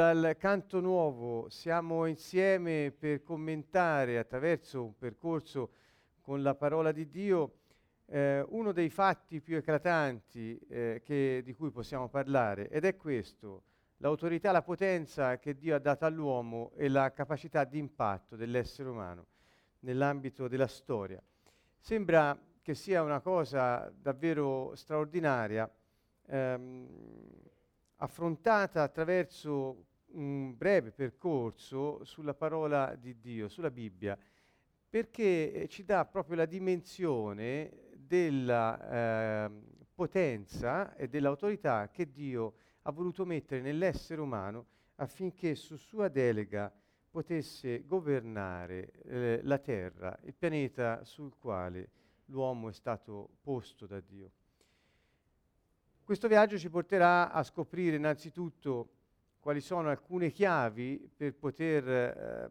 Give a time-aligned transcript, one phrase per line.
[0.00, 5.72] dal canto nuovo siamo insieme per commentare attraverso un percorso
[6.22, 7.58] con la parola di Dio
[8.06, 13.64] eh, uno dei fatti più eclatanti eh, che, di cui possiamo parlare ed è questo,
[13.98, 19.26] l'autorità, la potenza che Dio ha dato all'uomo e la capacità di impatto dell'essere umano
[19.80, 21.22] nell'ambito della storia.
[21.78, 25.70] Sembra che sia una cosa davvero straordinaria,
[26.26, 26.88] ehm,
[27.96, 34.18] affrontata attraverso un breve percorso sulla parola di Dio, sulla Bibbia,
[34.88, 39.50] perché eh, ci dà proprio la dimensione della eh,
[39.94, 46.72] potenza e dell'autorità che Dio ha voluto mettere nell'essere umano affinché su sua delega
[47.10, 51.90] potesse governare eh, la terra, il pianeta sul quale
[52.26, 54.30] l'uomo è stato posto da Dio.
[56.02, 58.88] Questo viaggio ci porterà a scoprire innanzitutto
[59.40, 62.50] quali sono alcune chiavi per poter eh,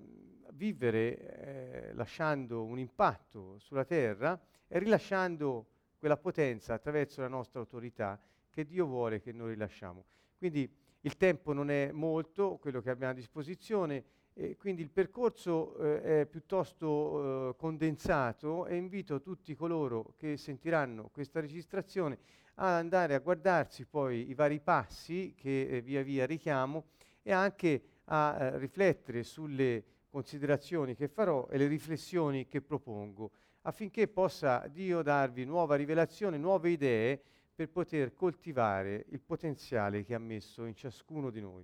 [0.53, 8.19] vivere eh, lasciando un impatto sulla terra e rilasciando quella potenza attraverso la nostra autorità
[8.49, 10.03] che Dio vuole che noi rilasciamo.
[10.37, 10.69] Quindi
[11.01, 14.03] il tempo non è molto, quello che abbiamo a disposizione,
[14.33, 21.09] e quindi il percorso eh, è piuttosto eh, condensato e invito tutti coloro che sentiranno
[21.09, 22.19] questa registrazione
[22.61, 26.87] ad andare a guardarsi poi i vari passi che eh, via via richiamo
[27.21, 34.07] e anche a eh, riflettere sulle considerazioni che farò e le riflessioni che propongo affinché
[34.07, 37.21] possa Dio darvi nuova rivelazione, nuove idee
[37.53, 41.63] per poter coltivare il potenziale che ha messo in ciascuno di noi.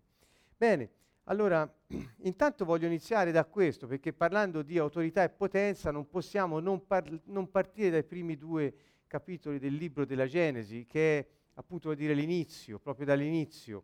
[0.56, 0.90] Bene,
[1.26, 1.70] allora,
[2.24, 7.22] intanto voglio iniziare da questo, perché parlando di autorità e potenza non possiamo non, par-
[7.26, 8.74] non partire dai primi due
[9.08, 13.84] capitoli del libro della Genesi, che è appunto vuol dire l'inizio, proprio dall'inizio.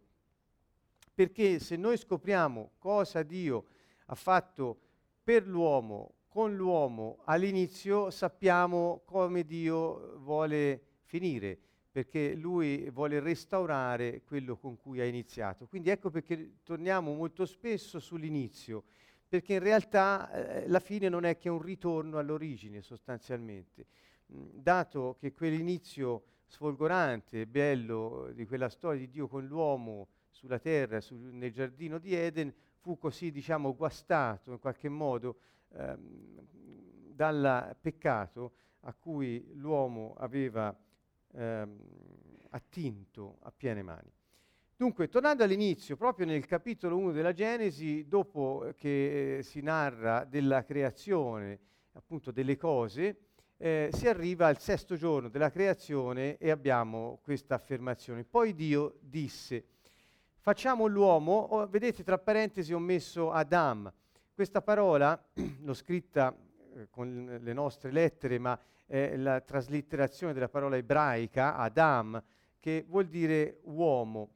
[1.14, 3.66] Perché se noi scopriamo cosa Dio
[4.06, 4.80] ha fatto
[5.24, 11.60] per l'uomo, con l'uomo all'inizio, sappiamo come Dio vuole finire
[11.92, 15.68] perché lui vuole restaurare quello con cui ha iniziato.
[15.68, 18.84] Quindi ecco perché torniamo molto spesso sull'inizio,
[19.28, 23.86] perché in realtà eh, la fine non è che un ritorno all'origine sostanzialmente.
[24.34, 31.02] Dato che quell'inizio sfolgorante e bello di quella storia di Dio con l'uomo sulla terra,
[31.02, 35.40] sul, nel giardino di Eden, fu così, diciamo, guastato in qualche modo
[35.74, 36.48] ehm,
[37.14, 40.74] dal peccato a cui l'uomo aveva
[41.34, 41.78] ehm,
[42.52, 44.12] attinto a piene mani.
[44.78, 50.64] Dunque, tornando all'inizio, proprio nel capitolo 1 della Genesi, dopo che eh, si narra della
[50.64, 51.60] creazione,
[51.92, 53.31] appunto delle cose,
[53.62, 58.24] eh, si arriva al sesto giorno della creazione e abbiamo questa affermazione.
[58.24, 59.66] Poi Dio disse,
[60.40, 63.92] facciamo l'uomo, oh, vedete tra parentesi ho messo Adam,
[64.34, 65.24] questa parola
[65.62, 66.36] l'ho scritta
[66.74, 72.22] eh, con le nostre lettere, ma è la traslitterazione della parola ebraica, Adam,
[72.60, 74.30] che vuol dire uomo.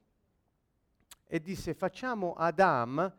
[1.26, 3.12] E disse facciamo Adam,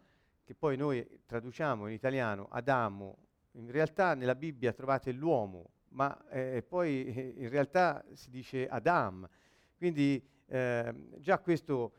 [0.46, 3.18] che poi noi traduciamo in italiano Adamo,
[3.52, 9.28] in realtà nella Bibbia trovate l'uomo, ma eh, poi eh, in realtà si dice Adam.
[9.76, 11.94] Quindi eh, già questo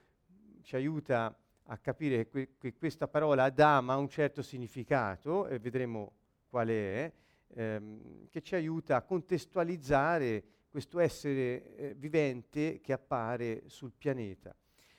[0.62, 6.12] ci aiuta a capire que- che, questa parola Adam ha un certo significato e vedremo
[6.48, 7.12] qual è
[7.54, 14.54] ehm, che ci aiuta a contestualizzare questo essere eh, vivente che appare sul pianeta.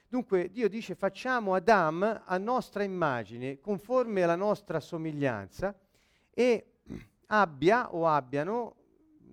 [0.09, 5.73] Dunque Dio dice facciamo Adam a nostra immagine, conforme alla nostra somiglianza,
[6.33, 6.79] e
[7.27, 8.78] abbia o abbiano,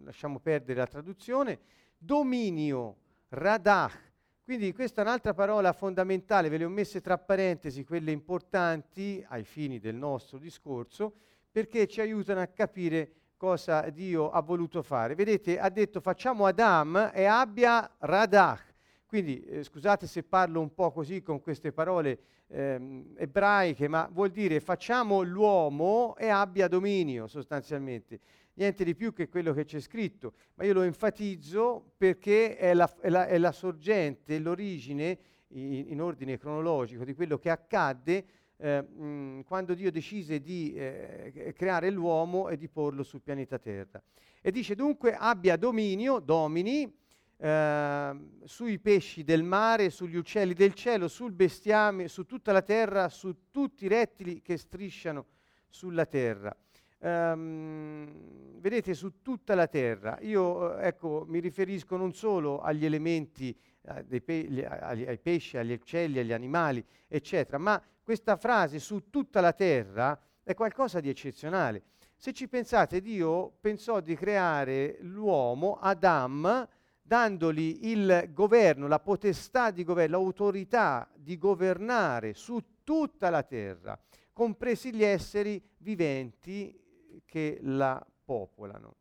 [0.07, 1.59] lasciamo perdere la traduzione,
[1.99, 2.97] dominio,
[3.31, 4.05] radach.
[4.45, 9.43] Quindi questa è un'altra parola fondamentale, ve le ho messe tra parentesi, quelle importanti ai
[9.43, 11.13] fini del nostro discorso,
[11.51, 15.17] perché ci aiutano a capire cosa Dio ha voluto fare.
[15.17, 18.75] Vedete, ha detto facciamo Adam e abbia Radach.
[19.07, 24.31] Quindi eh, scusate se parlo un po' così con queste parole ehm, ebraiche, ma vuol
[24.31, 28.21] dire facciamo l'uomo e abbia dominio sostanzialmente.
[28.59, 32.91] Niente di più che quello che c'è scritto, ma io lo enfatizzo perché è la,
[33.01, 35.19] è la, è la sorgente, l'origine
[35.49, 38.25] in, in ordine cronologico di quello che accadde
[38.57, 44.03] eh, mh, quando Dio decise di eh, creare l'uomo e di porlo sul pianeta Terra.
[44.41, 46.91] E dice dunque abbia dominio, domini,
[47.37, 53.11] eh, sui pesci del mare, sugli uccelli del cielo, sul bestiame, su tutta la terra,
[53.11, 55.27] su tutti i rettili che strisciano
[55.69, 56.57] sulla terra.
[56.99, 64.21] Um, vedete su tutta la terra, io ecco, mi riferisco non solo agli elementi eh,
[64.21, 67.59] pe- agli, ai pesci, agli uccelli, agli animali, eccetera.
[67.59, 71.83] Ma questa frase su tutta la terra è qualcosa di eccezionale.
[72.17, 76.67] Se ci pensate, Dio pensò di creare l'uomo, Adam,
[77.03, 83.99] dandogli il governo, la potestà di governo, l'autorità di governare su tutta la terra,
[84.33, 86.77] compresi gli esseri viventi
[87.25, 88.97] che la popolano.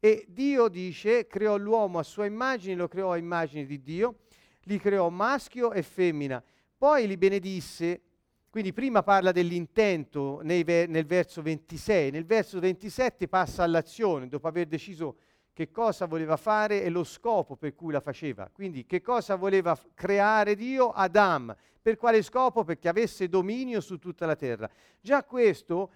[0.00, 4.20] E Dio dice, creò l'uomo a sua immagine, lo creò a immagine di Dio,
[4.62, 6.42] li creò maschio e femmina,
[6.76, 8.02] poi li benedisse.
[8.48, 14.66] Quindi prima parla dell'intento ver- nel verso 26, nel verso 27 passa all'azione, dopo aver
[14.66, 15.16] deciso
[15.58, 18.48] che cosa voleva fare e lo scopo per cui la faceva.
[18.52, 20.92] Quindi che cosa voleva f- creare Dio?
[20.92, 21.52] Adam.
[21.82, 22.62] Per quale scopo?
[22.62, 24.70] Perché avesse dominio su tutta la terra.
[25.00, 25.90] Già questo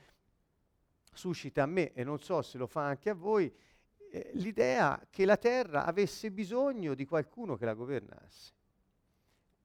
[1.12, 3.52] suscita a me, e non so se lo fa anche a voi,
[4.10, 8.52] eh, l'idea che la terra avesse bisogno di qualcuno che la governasse.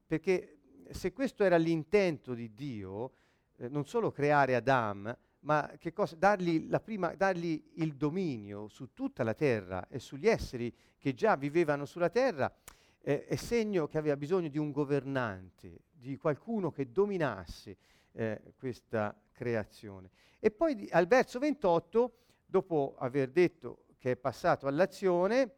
[0.05, 0.59] Perché
[0.91, 3.13] se questo era l'intento di Dio,
[3.57, 6.15] eh, non solo creare Adam, ma cosa?
[6.15, 11.85] Dargli, prima, dargli il dominio su tutta la terra e sugli esseri che già vivevano
[11.85, 12.53] sulla terra,
[13.01, 17.77] eh, è segno che aveva bisogno di un governante, di qualcuno che dominasse
[18.13, 20.09] eh, questa creazione.
[20.39, 22.13] E poi al verso 28,
[22.43, 25.51] dopo aver detto che è passato all'azione,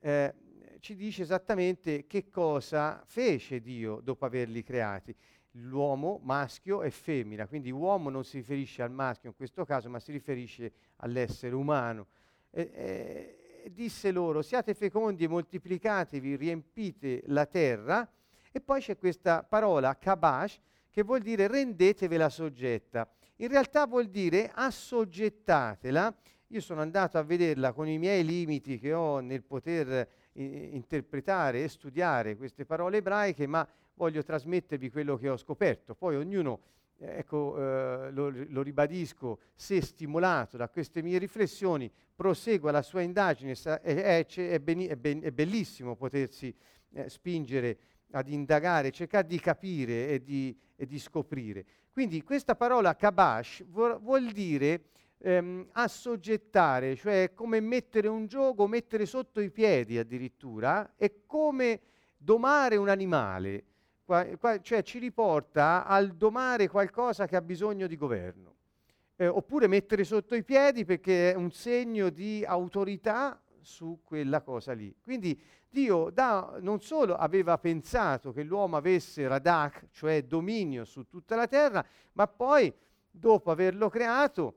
[0.00, 0.34] eh,
[0.80, 5.14] ci dice esattamente che cosa fece Dio dopo averli creati.
[5.52, 10.00] L'uomo, maschio e femmina, quindi uomo non si riferisce al maschio in questo caso, ma
[10.00, 12.06] si riferisce all'essere umano.
[12.50, 12.70] E,
[13.64, 18.10] e, disse loro, siate fecondi e moltiplicatevi, riempite la terra.
[18.50, 20.58] E poi c'è questa parola, kabash,
[20.90, 23.08] che vuol dire rendetevela soggetta.
[23.42, 26.14] In realtà vuol dire assoggettatela
[26.46, 31.64] io sono andato a vederla con i miei limiti che ho nel poter eh, interpretare
[31.64, 35.96] e studiare queste parole ebraiche, ma voglio trasmettervi quello che ho scoperto.
[35.96, 36.60] Poi ognuno,
[36.98, 43.00] eh, ecco, eh, lo, lo, ribadisco, se stimolato da queste mie riflessioni, prosegua la sua
[43.00, 46.54] indagine, sa, è, è, è, ben, è, bellissimo potersi
[46.92, 47.76] eh, spingere
[48.12, 51.64] ad indagare, cercare di capire e di, e di scoprire.
[51.92, 54.84] Quindi questa parola kabash vuol, vuol dire
[55.18, 61.80] ehm, assoggettare, cioè come mettere un gioco, mettere sotto i piedi addirittura, è come
[62.16, 63.64] domare un animale,
[64.04, 68.50] qua, qua, cioè ci riporta al domare qualcosa che ha bisogno di governo.
[69.16, 74.72] Eh, oppure mettere sotto i piedi perché è un segno di autorità su quella cosa
[74.72, 74.94] lì.
[75.02, 75.40] Quindi
[75.72, 81.46] Dio da, non solo aveva pensato che l'uomo avesse radak, cioè dominio su tutta la
[81.46, 81.82] terra,
[82.12, 82.70] ma poi
[83.10, 84.54] dopo averlo creato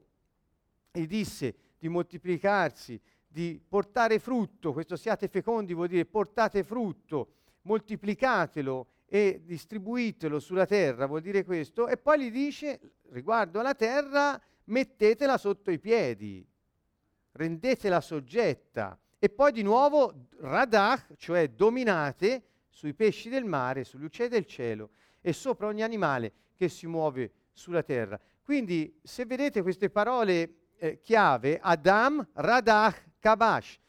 [0.92, 8.88] gli disse di moltiplicarsi, di portare frutto, questo siate fecondi vuol dire portate frutto, moltiplicatelo
[9.06, 15.38] e distribuitelo sulla terra, vuol dire questo, e poi gli dice riguardo alla terra mettetela
[15.38, 16.46] sotto i piedi,
[17.32, 24.30] rendetela soggetta e poi di nuovo radach, cioè dominate sui pesci del mare, sugli uccelli
[24.30, 28.20] del cielo e sopra ogni animale che si muove sulla terra.
[28.44, 33.80] Quindi se vedete queste parole eh, chiave Adam, Radach, Kabash.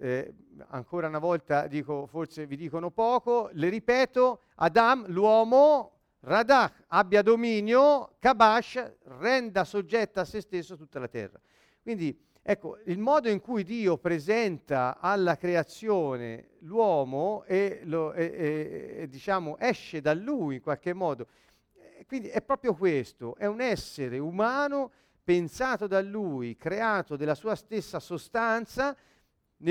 [0.00, 0.32] Eh,
[0.68, 8.14] ancora una volta dico, forse vi dicono poco, le ripeto, Adam, l'uomo, Radach, abbia dominio,
[8.18, 11.38] Kabash, renda soggetta a se stesso tutta la terra.
[11.82, 19.08] Quindi ecco, il modo in cui Dio presenta alla creazione l'uomo e, lo, e, e,
[19.08, 21.28] diciamo, esce da lui in qualche modo,
[21.74, 24.90] eh, quindi è proprio questo, è un essere umano
[25.22, 28.96] pensato da lui, creato della sua stessa sostanza,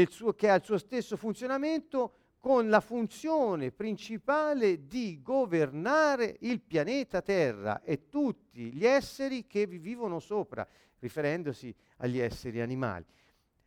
[0.08, 7.22] suo, che ha il suo stesso funzionamento, con la funzione principale di governare il pianeta
[7.22, 10.68] Terra e tutti gli esseri che vi vivono sopra,
[11.02, 13.06] riferendosi agli esseri animali.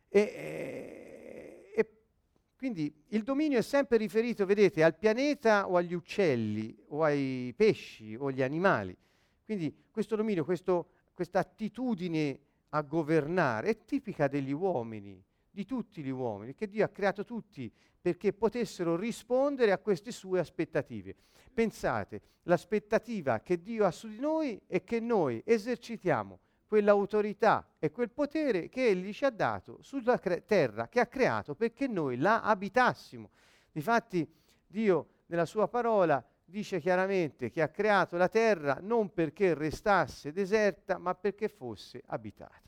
[0.09, 1.89] E, e, e
[2.57, 8.15] quindi il dominio è sempre riferito, vedete, al pianeta o agli uccelli o ai pesci
[8.15, 8.97] o agli animali.
[9.45, 12.39] Quindi questo dominio, questo questa attitudine
[12.69, 17.71] a governare è tipica degli uomini, di tutti gli uomini, che Dio ha creato tutti
[18.01, 21.15] perché potessero rispondere a queste sue aspettative.
[21.53, 28.09] Pensate, l'aspettativa che Dio ha su di noi è che noi esercitiamo quell'autorità e quel
[28.09, 32.41] potere che Egli ci ha dato sulla cre- terra che ha creato perché noi la
[32.41, 33.29] abitassimo.
[33.71, 34.27] Difatti
[34.67, 40.97] Dio nella sua parola dice chiaramente che ha creato la terra non perché restasse deserta,
[40.97, 42.61] ma perché fosse abitata.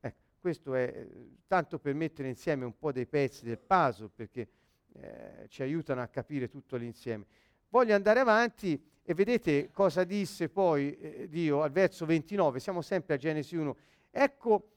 [0.00, 1.06] Ecco, questo è
[1.46, 4.48] tanto per mettere insieme un po' dei pezzi del puzzle, perché
[4.92, 7.26] eh, ci aiutano a capire tutto l'insieme.
[7.70, 13.14] Voglio andare avanti e vedete cosa disse poi eh, Dio al verso 29, siamo sempre
[13.14, 13.76] a Genesi 1.
[14.10, 14.70] Ecco,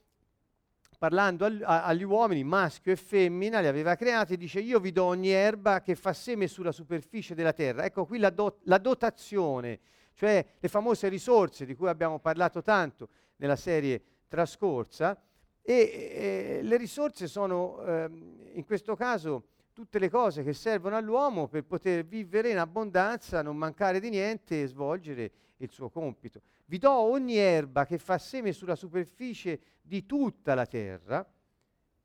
[0.97, 5.05] parlando al, a, agli uomini, maschio e femmina, li aveva creati, dice io vi do
[5.05, 7.85] ogni erba che fa seme sulla superficie della terra.
[7.85, 9.79] Ecco qui la, do, la dotazione,
[10.13, 13.07] cioè le famose risorse di cui abbiamo parlato tanto
[13.37, 15.17] nella serie trascorsa.
[15.61, 18.09] E, e le risorse sono eh,
[18.53, 23.57] in questo caso tutte le cose che servono all'uomo per poter vivere in abbondanza, non
[23.57, 26.41] mancare di niente e svolgere il suo compito.
[26.65, 31.25] Vi do ogni erba che fa seme sulla superficie di tutta la terra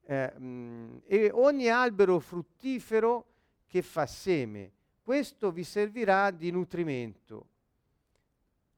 [0.03, 3.27] eh, mh, mm, e ogni albero fruttifero
[3.67, 4.73] che fa seme.
[5.03, 7.49] Questo vi servirà di nutrimento.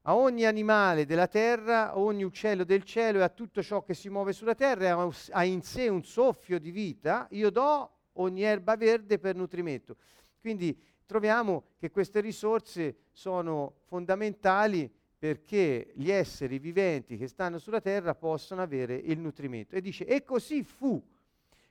[0.03, 3.93] A ogni animale della terra, a ogni uccello del cielo e a tutto ciò che
[3.93, 8.75] si muove sulla terra ha in sé un soffio di vita, io do ogni erba
[8.75, 9.97] verde per nutrimento.
[10.39, 18.15] Quindi troviamo che queste risorse sono fondamentali perché gli esseri viventi che stanno sulla terra
[18.15, 19.75] possono avere il nutrimento.
[19.75, 21.01] E dice, e così fu.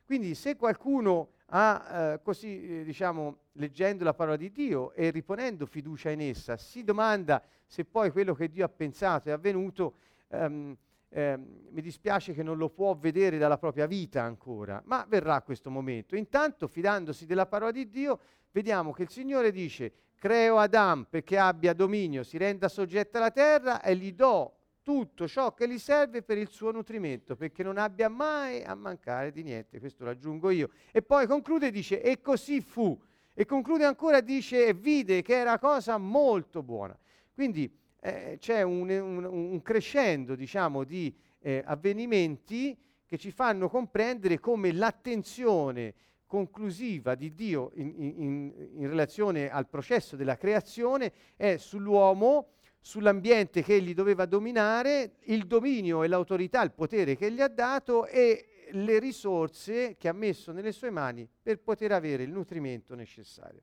[0.05, 5.65] Quindi se qualcuno ha, eh, così eh, diciamo, leggendo la parola di Dio e riponendo
[5.65, 9.95] fiducia in essa, si domanda se poi quello che Dio ha pensato è avvenuto,
[10.29, 10.77] ehm,
[11.11, 15.71] eh, mi dispiace che non lo può vedere dalla propria vita ancora, ma verrà questo
[15.71, 16.17] momento.
[16.17, 21.73] Intanto, fidandosi della parola di Dio, vediamo che il Signore dice, creo Adam perché abbia
[21.73, 26.39] dominio, si renda soggetta alla terra e gli do tutto ciò che gli serve per
[26.39, 30.71] il suo nutrimento, perché non abbia mai a mancare di niente, questo lo aggiungo io.
[30.91, 32.99] E poi conclude e dice, e così fu.
[33.35, 36.99] E conclude ancora, dice, e vide che era cosa molto buona.
[37.35, 42.77] Quindi eh, c'è un, un, un, crescendo diciamo, di eh, avvenimenti
[43.07, 45.95] che ci fanno comprendere come l'attenzione
[46.27, 52.51] conclusiva di Dio in, in, in, relazione al processo della creazione è sull'uomo,
[52.81, 58.07] sull'ambiente che egli doveva dominare, il dominio e l'autorità, il potere che gli ha dato
[58.07, 63.63] e le risorse che ha messo nelle sue mani per poter avere il nutrimento necessario.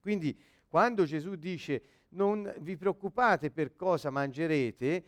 [0.00, 1.82] Quindi quando Gesù dice
[2.12, 5.04] non vi preoccupate per cosa mangerete,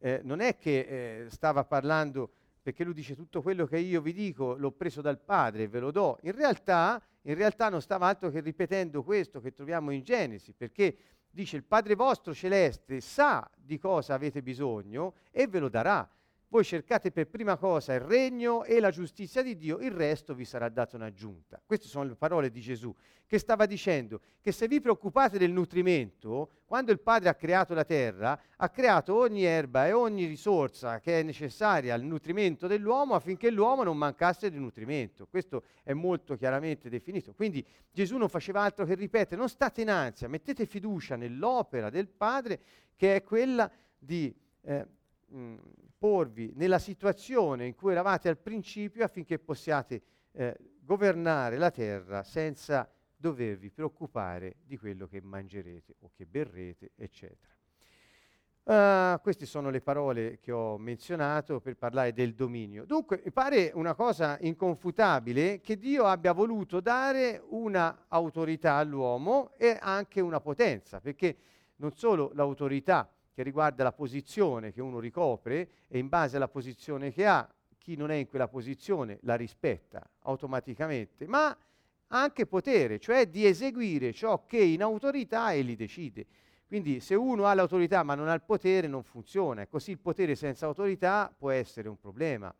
[0.00, 2.30] eh, non è che eh, stava parlando
[2.62, 5.80] perché lui dice tutto quello che io vi dico l'ho preso dal Padre e ve
[5.80, 6.18] lo do.
[6.22, 10.96] In realtà, in realtà non stava altro che ripetendo questo che troviamo in Genesi, perché
[11.30, 16.08] dice il Padre vostro celeste sa di cosa avete bisogno e ve lo darà.
[16.50, 20.46] Voi cercate per prima cosa il regno e la giustizia di Dio, il resto vi
[20.46, 21.60] sarà dato in aggiunta.
[21.62, 22.94] Queste sono le parole di Gesù,
[23.26, 27.84] che stava dicendo che se vi preoccupate del nutrimento, quando il Padre ha creato la
[27.84, 33.50] terra, ha creato ogni erba e ogni risorsa che è necessaria al nutrimento dell'uomo affinché
[33.50, 35.26] l'uomo non mancasse di nutrimento.
[35.26, 37.34] Questo è molto chiaramente definito.
[37.34, 37.62] Quindi
[37.92, 42.58] Gesù non faceva altro che ripetere, non state in ansia, mettete fiducia nell'opera del Padre
[42.96, 44.34] che è quella di...
[44.62, 44.96] Eh,
[45.28, 45.54] mh,
[45.98, 52.90] porvi nella situazione in cui eravate al principio affinché possiate eh, governare la terra senza
[53.16, 57.56] dovervi preoccupare di quello che mangerete o che berrete, eccetera.
[58.68, 62.84] Uh, queste sono le parole che ho menzionato per parlare del dominio.
[62.84, 69.78] Dunque, mi pare una cosa inconfutabile che Dio abbia voluto dare una autorità all'uomo e
[69.80, 71.36] anche una potenza, perché
[71.76, 77.12] non solo l'autorità che riguarda la posizione che uno ricopre e in base alla posizione
[77.12, 81.56] che ha, chi non è in quella posizione la rispetta automaticamente, ma
[82.08, 86.26] anche potere, cioè di eseguire ciò che in autorità egli decide.
[86.66, 90.34] Quindi se uno ha l'autorità ma non ha il potere non funziona, così il potere
[90.34, 92.52] senza autorità può essere un problema.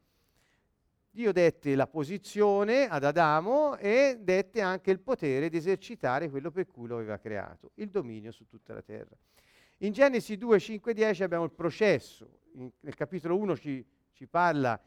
[1.11, 6.69] Dio dette la posizione ad Adamo e dette anche il potere di esercitare quello per
[6.69, 9.17] cui lo aveva creato, il dominio su tutta la terra.
[9.83, 12.41] In Genesi 2, 5, 10 abbiamo il processo.
[12.55, 14.81] In, nel capitolo 1 ci, ci parla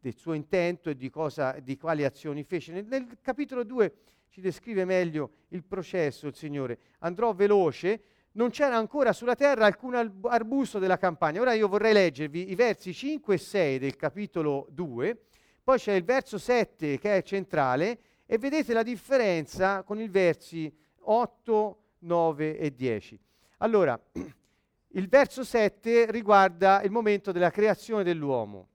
[0.00, 2.72] del suo intento e di, cosa, di quali azioni fece.
[2.72, 3.94] Nel, nel, capitolo 2
[4.28, 6.78] ci descrive meglio il processo, il Signore.
[6.98, 11.40] Andrò veloce, non c'era ancora sulla terra alcun arbusto della campagna.
[11.40, 15.22] Ora io vorrei leggervi i versi 5 e 6 del capitolo 2,
[15.64, 20.72] poi c'è il verso 7 che è centrale e vedete la differenza con i versi
[21.00, 23.18] 8, 9 e 10.
[23.58, 23.98] Allora,
[24.88, 28.68] il verso 7 riguarda il momento della creazione dell'uomo.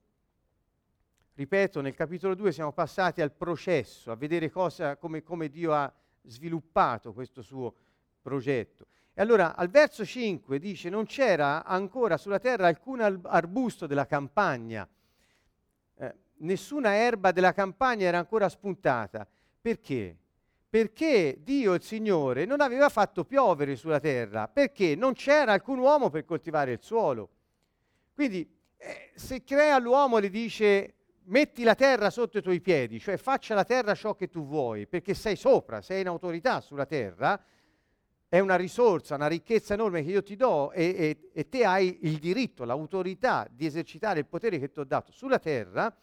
[1.34, 5.92] Ripeto, nel capitolo 2 siamo passati al processo, a vedere cosa, come, come Dio ha
[6.24, 7.74] sviluppato questo suo
[8.20, 8.86] progetto.
[9.14, 14.88] E allora al verso 5 dice non c'era ancora sulla terra alcun arbusto della campagna,
[15.96, 19.26] eh, nessuna erba della campagna era ancora spuntata.
[19.60, 20.16] Perché?
[20.72, 26.08] Perché Dio il Signore non aveva fatto piovere sulla terra, perché non c'era alcun uomo
[26.08, 27.28] per coltivare il suolo.
[28.14, 32.98] Quindi eh, se crea l'uomo e gli dice metti la terra sotto i tuoi piedi,
[33.00, 36.86] cioè faccia la terra ciò che tu vuoi, perché sei sopra, sei in autorità sulla
[36.86, 37.38] terra,
[38.26, 41.98] è una risorsa, una ricchezza enorme che io ti do e, e, e te hai
[42.04, 45.94] il diritto, l'autorità di esercitare il potere che ti ho dato sulla terra,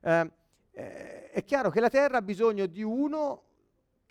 [0.00, 0.30] eh,
[0.70, 3.46] eh, è chiaro che la terra ha bisogno di uno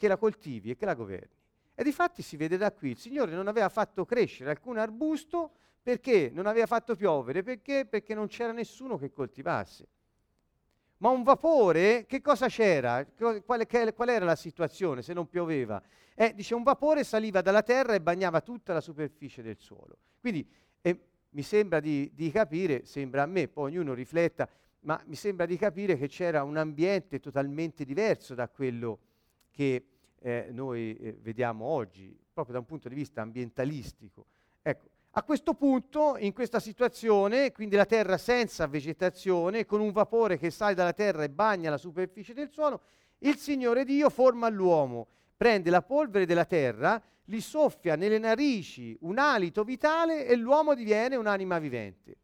[0.01, 1.29] che la coltivi e che la governi.
[1.75, 6.31] E difatti si vede da qui, il Signore non aveva fatto crescere alcun arbusto perché
[6.33, 7.85] non aveva fatto piovere, perché?
[7.85, 9.87] Perché non c'era nessuno che coltivasse.
[10.97, 13.05] Ma un vapore, che cosa c'era?
[13.15, 15.79] Qual, qual era la situazione se non pioveva?
[16.15, 19.97] Eh, dice, un vapore saliva dalla terra e bagnava tutta la superficie del suolo.
[20.19, 20.47] Quindi
[20.81, 24.49] eh, mi sembra di, di, capire, sembra a me, poi ognuno rifletta,
[24.81, 28.99] ma mi sembra di capire che c'era un ambiente totalmente diverso da quello
[29.51, 29.90] che
[30.21, 34.25] eh, noi eh, vediamo oggi, proprio da un punto di vista ambientalistico.
[34.61, 40.37] Ecco, a questo punto, in questa situazione, quindi la terra senza vegetazione, con un vapore
[40.37, 42.81] che sale dalla terra e bagna la superficie del suolo,
[43.19, 49.17] il Signore Dio forma l'uomo, prende la polvere della terra, gli soffia nelle narici un
[49.17, 52.15] alito vitale e l'uomo diviene un'anima vivente.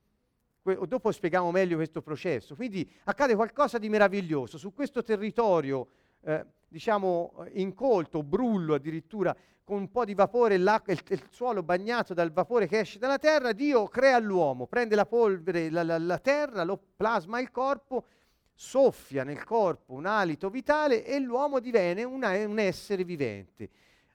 [0.61, 2.55] Dopo spieghiamo meglio questo processo.
[2.55, 5.87] Quindi accade qualcosa di meraviglioso su questo territorio,
[6.21, 12.31] eh, diciamo, incolto, brullo addirittura, con un po' di vapore, il, il, suolo bagnato dal
[12.31, 16.63] vapore che esce dalla terra, Dio crea l'uomo, prende la polvere, la, la, la terra,
[16.63, 18.05] lo plasma il corpo,
[18.53, 23.69] soffia nel corpo un alito vitale e l'uomo diviene una, un essere vivente.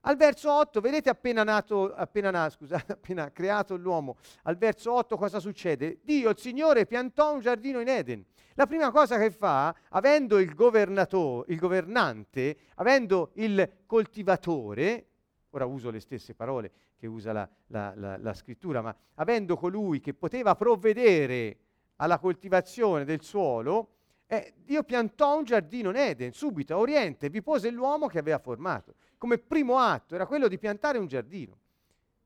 [0.04, 5.16] Al verso 8, vedete appena nato, appena, nato, scusate, appena creato l'uomo, al verso 8
[5.16, 6.00] cosa succede?
[6.02, 8.24] Dio, il Signore, piantò un giardino in Eden.
[8.54, 15.06] La prima cosa che fa, avendo il governatore, il governante, avendo il coltivatore,
[15.50, 20.00] ora uso le stesse parole che usa la, la, la, la scrittura, ma avendo colui
[20.00, 21.58] che poteva provvedere
[21.96, 23.90] alla coltivazione del suolo,
[24.26, 28.38] eh, Dio piantò un giardino in Eden, subito a oriente, vi pose l'uomo che aveva
[28.38, 28.94] formato.
[29.22, 31.56] Come primo atto era quello di piantare un giardino,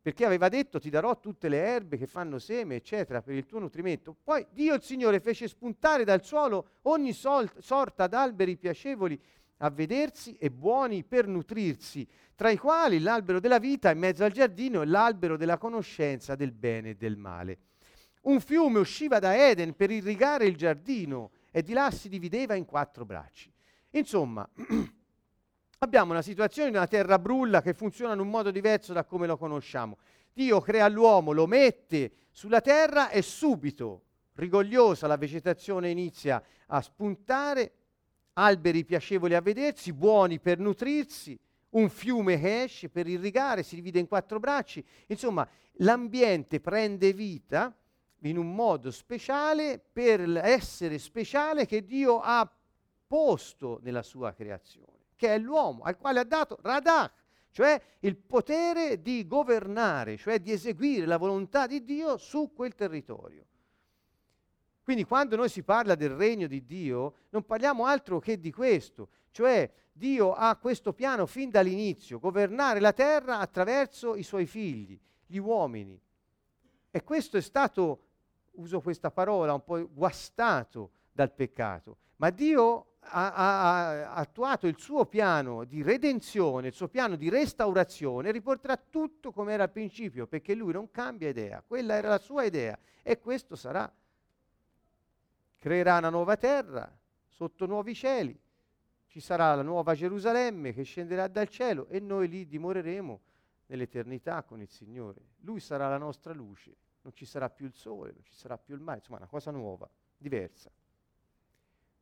[0.00, 3.58] perché aveva detto ti darò tutte le erbe che fanno seme, eccetera, per il tuo
[3.58, 4.16] nutrimento.
[4.24, 9.20] Poi Dio il Signore fece spuntare dal suolo ogni sol- sorta d'alberi piacevoli
[9.58, 14.32] a vedersi e buoni per nutrirsi, tra i quali l'albero della vita in mezzo al
[14.32, 17.58] giardino e l'albero della conoscenza del bene e del male.
[18.22, 22.64] Un fiume usciva da Eden per irrigare il giardino e di là si divideva in
[22.64, 23.52] quattro bracci.
[23.90, 24.48] Insomma,
[25.78, 29.26] abbiamo una situazione di una terra brulla che funziona in un modo diverso da come
[29.26, 29.98] lo conosciamo.
[30.32, 34.02] Dio crea l'uomo, lo mette sulla terra e subito,
[34.34, 37.72] rigogliosa, la vegetazione inizia a spuntare
[38.34, 41.38] alberi piacevoli a vedersi, buoni per nutrirsi,
[41.70, 44.84] un fiume che esce per irrigare, si divide in quattro bracci.
[45.08, 45.46] Insomma,
[45.78, 47.74] l'ambiente prende vita
[48.20, 52.50] in un modo speciale per l'essere speciale che Dio ha
[53.06, 57.12] posto nella sua creazione, che è l'uomo, al quale ha dato Radak,
[57.50, 63.44] cioè il potere di governare, cioè di eseguire la volontà di Dio su quel territorio.
[64.82, 69.08] Quindi quando noi si parla del regno di Dio, non parliamo altro che di questo,
[69.32, 75.38] cioè Dio ha questo piano fin dall'inizio, governare la terra attraverso i suoi figli, gli
[75.38, 76.00] uomini.
[76.90, 78.02] E questo è stato,
[78.52, 85.06] uso questa parola, un po' guastato dal peccato, ma Dio ha, ha, attuato il suo
[85.06, 90.54] piano di redenzione, il suo piano di restaurazione, riporterà tutto come era al principio, perché
[90.54, 93.92] lui non cambia idea, quella era la sua idea e questo sarà
[95.58, 96.88] creerà una nuova terra
[97.26, 98.38] sotto nuovi cieli,
[99.08, 103.20] ci sarà la nuova Gerusalemme che scenderà dal cielo e noi lì dimoreremo
[103.66, 105.22] nell'eternità con il Signore.
[105.40, 108.74] Lui sarà la nostra luce, non ci sarà più il sole, non ci sarà più
[108.74, 110.70] il mare, insomma una cosa nuova, diversa.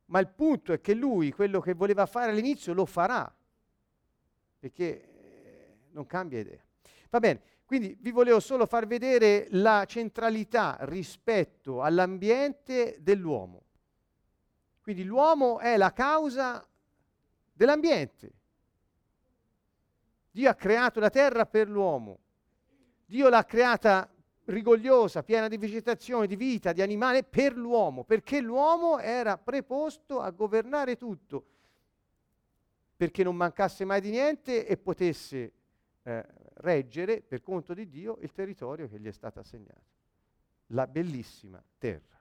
[0.05, 3.33] Ma il punto è che lui quello che voleva fare all'inizio lo farà,
[4.59, 6.63] perché eh, non cambia idea.
[7.09, 13.63] Va bene, quindi vi volevo solo far vedere la centralità rispetto all'ambiente dell'uomo.
[14.81, 16.63] Quindi l'uomo è la causa
[17.51, 18.33] dell'ambiente.
[20.29, 22.19] Dio ha creato la terra per l'uomo.
[23.05, 24.07] Dio l'ha creata
[24.45, 30.29] rigogliosa, piena di vegetazione, di vita, di animale per l'uomo, perché l'uomo era preposto a
[30.31, 31.45] governare tutto,
[32.95, 35.51] perché non mancasse mai di niente e potesse
[36.03, 39.81] eh, reggere per conto di Dio il territorio che gli è stato assegnato,
[40.67, 42.13] la bellissima terra.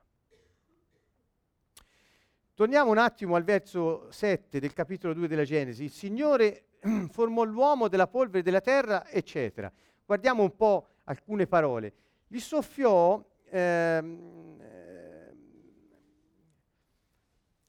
[2.54, 5.84] Torniamo un attimo al verso 7 del capitolo 2 della Genesi.
[5.84, 6.66] Il Signore
[7.10, 9.70] formò l'uomo della polvere della terra, eccetera.
[10.06, 11.92] Guardiamo un po' alcune parole.
[12.34, 14.58] Gli soffiò, ehm,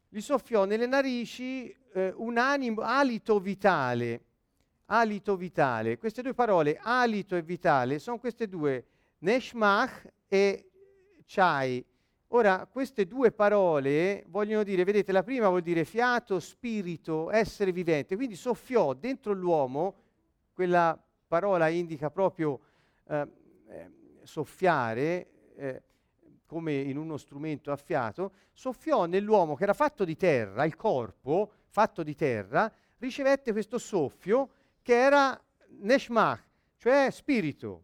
[0.09, 4.23] gli soffiò nelle narici eh, un animo, alito vitale.
[4.85, 5.99] Alito vitale.
[5.99, 8.85] Queste due parole, alito e vitale, sono queste due,
[9.19, 10.71] neshmach e
[11.27, 11.85] chai.
[12.29, 18.15] Ora, queste due parole vogliono dire, vedete, la prima vuol dire fiato, spirito, essere vivente,
[18.15, 19.93] quindi soffiò dentro l'uomo,
[20.55, 22.59] quella parola indica proprio
[23.07, 23.27] eh,
[23.69, 25.83] eh, soffiare, eh,
[26.45, 31.51] come in uno strumento a fiato, soffiò nell'uomo che era fatto di terra, il corpo
[31.69, 34.49] fatto di terra, ricevette questo soffio
[34.81, 35.39] che era
[35.79, 36.43] neshmach,
[36.77, 37.83] cioè spirito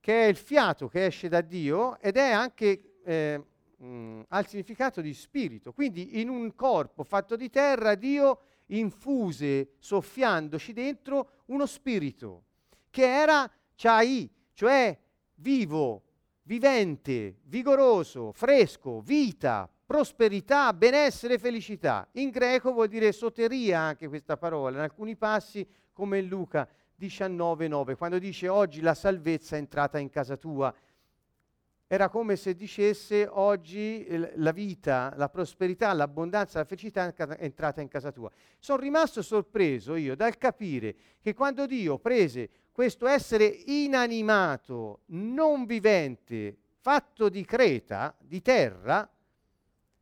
[0.00, 3.44] che è il fiato che esce da Dio ed è anche eh,
[3.76, 5.72] mh, ha il significato di spirito.
[5.72, 12.44] Quindi in un corpo fatto di terra Dio infuse, soffiandoci dentro, uno spirito
[12.90, 14.98] che era chai, cioè
[15.36, 16.02] vivo,
[16.42, 22.08] vivente, vigoroso, fresco, vita, prosperità, benessere, felicità.
[22.14, 27.94] In greco vuol dire soteria anche questa parola, in alcuni passi come in Luca 19:9,
[27.94, 30.74] quando dice oggi la salvezza è entrata in casa tua.
[31.90, 37.88] Era come se dicesse oggi la vita, la prosperità, l'abbondanza, la felicità è entrata in
[37.88, 38.30] casa tua.
[38.58, 46.58] Sono rimasto sorpreso io dal capire che quando Dio prese questo essere inanimato, non vivente,
[46.78, 49.10] fatto di creta, di terra,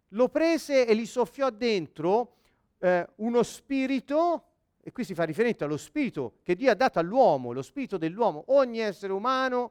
[0.09, 2.35] lo prese e gli soffiò dentro
[2.79, 4.42] eh, uno spirito
[4.83, 8.44] e qui si fa riferimento allo spirito che Dio ha dato all'uomo, lo spirito dell'uomo.
[8.49, 9.70] Ogni essere umano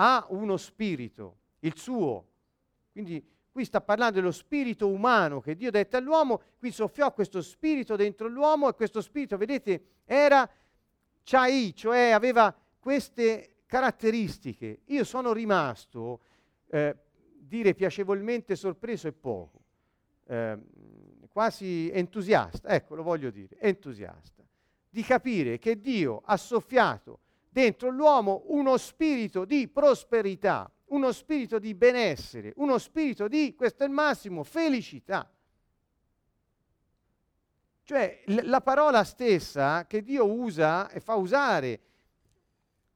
[0.00, 2.26] ha uno spirito, il suo.
[2.92, 7.42] Quindi qui sta parlando dello spirito umano che Dio ha detto all'uomo, qui soffiò questo
[7.42, 10.48] spirito dentro l'uomo e questo spirito, vedete, era
[11.24, 14.82] chai, cioè aveva queste caratteristiche.
[14.86, 16.20] Io sono rimasto,
[16.68, 16.96] eh,
[17.36, 19.62] dire piacevolmente sorpreso è poco,
[20.26, 20.58] eh,
[21.28, 24.44] quasi entusiasta, ecco lo voglio dire, entusiasta
[24.90, 31.74] di capire che Dio ha soffiato dentro l'uomo uno spirito di prosperità, uno spirito di
[31.74, 35.30] benessere, uno spirito di, questo è il massimo, felicità.
[37.82, 41.80] Cioè l- la parola stessa che Dio usa e fa usare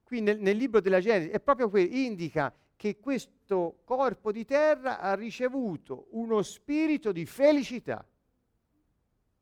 [0.03, 4.99] qui nel, nel libro della Genesi è proprio quello, indica che questo corpo di terra
[4.99, 8.05] ha ricevuto uno spirito di felicità.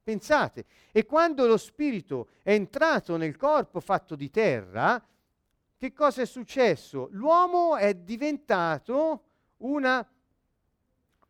[0.03, 5.01] Pensate, e quando lo spirito è entrato nel corpo fatto di terra,
[5.77, 7.07] che cosa è successo?
[7.11, 9.23] L'uomo è diventato
[9.57, 10.07] una,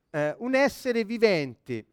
[0.10, 1.86] eh, un essere vivente.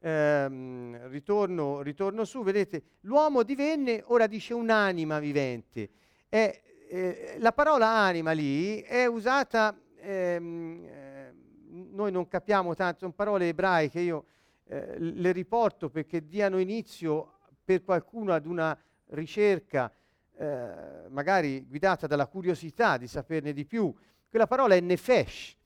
[0.00, 5.88] Eh, ritorno, ritorno, su, vedete, l'uomo divenne, ora dice un'anima vivente.
[6.28, 11.34] È, eh, la parola anima lì è usata, ehm, eh,
[11.70, 14.24] noi non capiamo tanto, sono parole ebraiche, io
[14.66, 18.76] eh, le riporto perché diano inizio per qualcuno ad una
[19.08, 19.92] ricerca
[20.36, 23.94] eh, magari guidata dalla curiosità di saperne di più.
[24.28, 25.56] Quella parola è nefesh,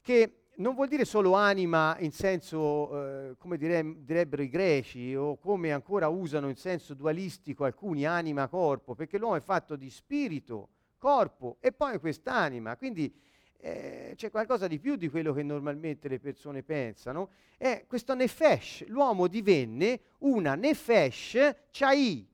[0.00, 5.38] che non vuol dire solo anima in senso, eh, come dire, direbbero i greci, o
[5.38, 11.56] come ancora usano in senso dualistico alcuni, anima-corpo, perché l'uomo è fatto di spirito, corpo
[11.60, 12.76] e poi quest'anima.
[12.76, 13.12] Quindi
[13.64, 18.86] eh, c'è qualcosa di più di quello che normalmente le persone pensano, è questo nefesh,
[18.88, 22.26] l'uomo divenne una nefesh chai,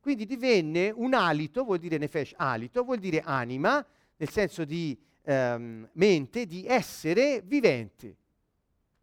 [0.00, 3.84] quindi divenne un alito, vuol dire nefesh alito, vuol dire anima,
[4.16, 8.16] nel senso di ehm, mente, di essere vivente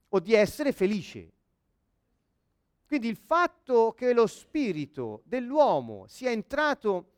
[0.10, 1.32] o di essere felice.
[2.88, 7.12] Quindi il fatto che lo spirito dell'uomo sia entrato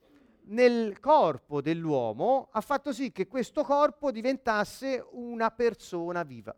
[0.46, 6.56] nel corpo dell'uomo ha fatto sì che questo corpo diventasse una persona viva.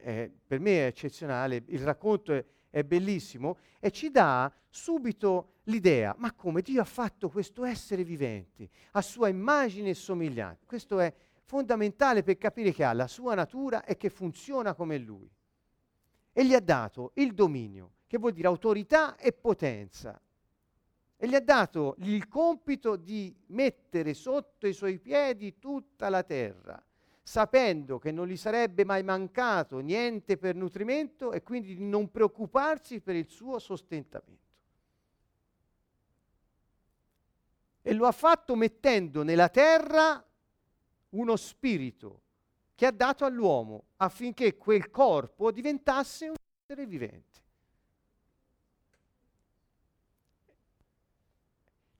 [0.00, 6.14] Eh, per me è eccezionale, il racconto è, è bellissimo e ci dà subito l'idea,
[6.18, 10.64] ma come Dio ha fatto questo essere vivente, a sua immagine e somiglianza.
[10.66, 15.30] Questo è fondamentale per capire che ha la sua natura e che funziona come Lui.
[16.32, 20.20] E gli ha dato il dominio, che vuol dire autorità e potenza
[21.20, 26.80] e gli ha dato il compito di mettere sotto i suoi piedi tutta la terra,
[27.20, 33.00] sapendo che non gli sarebbe mai mancato niente per nutrimento e quindi di non preoccuparsi
[33.00, 34.46] per il suo sostentamento.
[37.82, 40.24] E lo ha fatto mettendo nella terra
[41.10, 42.20] uno spirito
[42.76, 47.46] che ha dato all'uomo affinché quel corpo diventasse un essere vivente.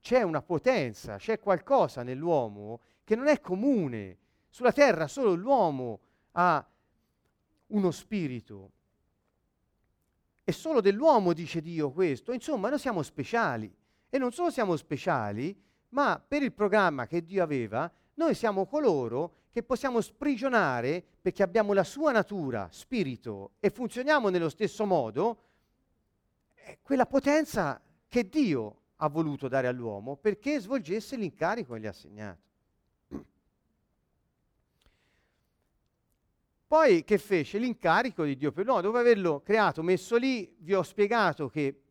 [0.09, 4.17] C'è una potenza, c'è qualcosa nell'uomo che non è comune.
[4.49, 5.99] Sulla terra solo l'uomo
[6.31, 6.67] ha
[7.67, 8.71] uno spirito.
[10.43, 12.31] E solo dell'uomo dice Dio questo.
[12.31, 13.71] Insomma, noi siamo speciali.
[14.09, 15.55] E non solo siamo speciali,
[15.89, 21.71] ma per il programma che Dio aveva, noi siamo coloro che possiamo sprigionare perché abbiamo
[21.73, 25.43] la sua natura, spirito, e funzioniamo nello stesso modo,
[26.81, 32.47] quella potenza che Dio ha voluto dare all'uomo perché svolgesse l'incarico che gli ha assegnato.
[36.67, 37.57] Poi che fece?
[37.57, 41.81] L'incarico di Dio per l'uomo, dopo averlo creato, messo lì, vi ho spiegato che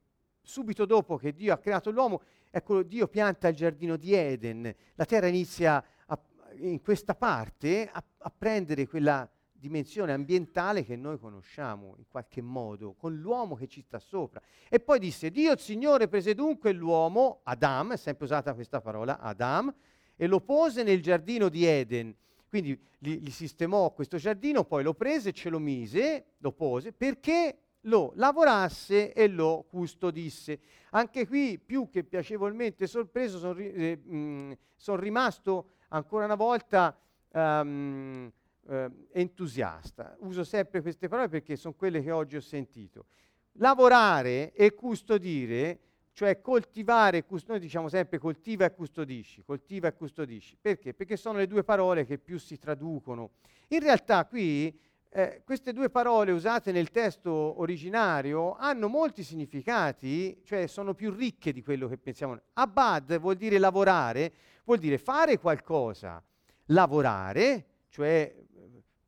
[0.40, 5.05] subito dopo che Dio ha creato l'uomo, ecco, Dio pianta il giardino di Eden, la
[5.05, 6.18] terra inizia a,
[6.59, 12.94] in questa parte a, a prendere quella dimensione ambientale che noi conosciamo in qualche modo,
[12.94, 14.40] con l'uomo che ci sta sopra.
[14.68, 19.18] E poi disse, Dio il Signore prese dunque l'uomo, Adam, è sempre usata questa parola,
[19.18, 19.75] Adam,
[20.16, 22.14] e lo pose nel giardino di Eden.
[22.49, 28.12] Quindi gli sistemò questo giardino, poi lo prese, ce lo mise, lo pose, perché lo
[28.16, 30.61] lavorasse e lo custodisse.
[30.90, 36.97] Anche qui, più che piacevolmente sorpreso, sono eh, son rimasto ancora una volta
[37.33, 38.31] um,
[38.69, 40.17] eh, entusiasta.
[40.21, 43.07] Uso sempre queste parole perché sono quelle che oggi ho sentito.
[43.53, 45.79] Lavorare e custodire,
[46.13, 50.57] cioè coltivare, cust- noi diciamo sempre coltiva e custodisci, coltiva e custodisci.
[50.61, 50.95] Perché?
[50.95, 53.31] Perché sono le due parole che più si traducono.
[53.69, 60.67] In realtà qui eh, queste due parole usate nel testo originario hanno molti significati, cioè
[60.67, 62.39] sono più ricche di quello che pensiamo.
[62.55, 64.33] Abad vuol dire lavorare,
[64.65, 66.23] vuol dire fare qualcosa,
[66.67, 68.35] lavorare, cioè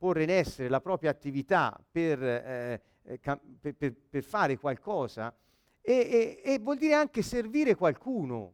[0.01, 5.31] porre in essere la propria attività per, eh, eh per, per, per fare qualcosa
[5.79, 8.53] e, e, e vuol dire anche servire qualcuno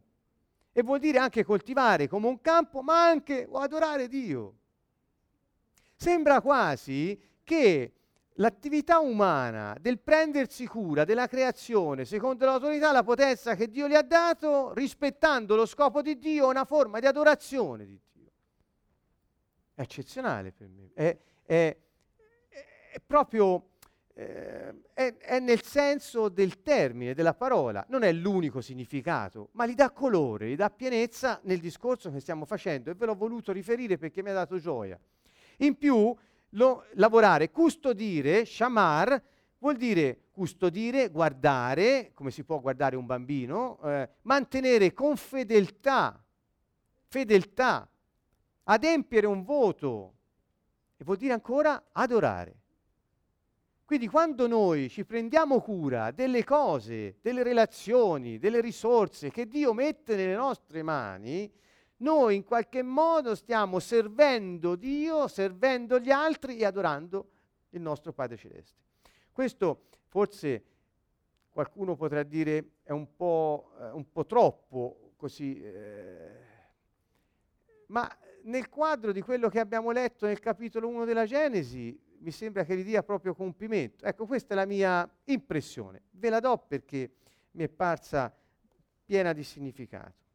[0.72, 4.56] e vuol dire anche coltivare come un campo, ma anche adorare Dio.
[5.96, 7.94] Sembra quasi che
[8.34, 14.02] l'attività umana del prendersi cura della creazione secondo l'autorità la potenza che Dio gli ha
[14.02, 18.30] dato, rispettando lo scopo di Dio, è una forma di adorazione di Dio.
[19.72, 20.90] È eccezionale per me.
[20.92, 21.74] È, è,
[22.92, 23.70] è proprio
[24.12, 29.74] eh, è, è, nel senso del termine, della parola, non è l'unico significato, ma gli
[29.74, 33.96] dà colore, gli dà pienezza nel discorso che stiamo facendo e ve l'ho voluto riferire
[33.96, 34.98] perché mi ha dato gioia.
[35.58, 36.14] In più,
[36.50, 39.22] lo, lavorare, custodire, shamar,
[39.58, 46.22] vuol dire custodire, guardare, come si può guardare un bambino, eh, mantenere con fedeltà,
[47.06, 47.88] fedeltà,
[48.64, 50.17] adempiere un voto,
[50.98, 52.56] e vuol dire ancora adorare.
[53.84, 60.14] Quindi quando noi ci prendiamo cura delle cose, delle relazioni, delle risorse che Dio mette
[60.14, 61.50] nelle nostre mani,
[61.98, 67.30] noi in qualche modo stiamo servendo Dio, servendo gli altri e adorando
[67.70, 68.76] il nostro Padre Celeste.
[69.32, 70.64] Questo forse
[71.48, 76.30] qualcuno potrà dire è un po', eh, un po troppo così, eh,
[77.86, 78.06] ma
[78.48, 82.76] nel quadro di quello che abbiamo letto nel capitolo 1 della Genesi, mi sembra che
[82.76, 84.04] gli dia proprio compimento.
[84.04, 86.02] Ecco, questa è la mia impressione.
[86.10, 87.12] Ve la do perché
[87.52, 88.34] mi è parsa
[89.04, 90.26] piena di significato.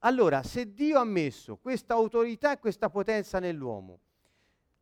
[0.00, 3.98] Allora, se Dio ha messo questa autorità e questa potenza nell'uomo,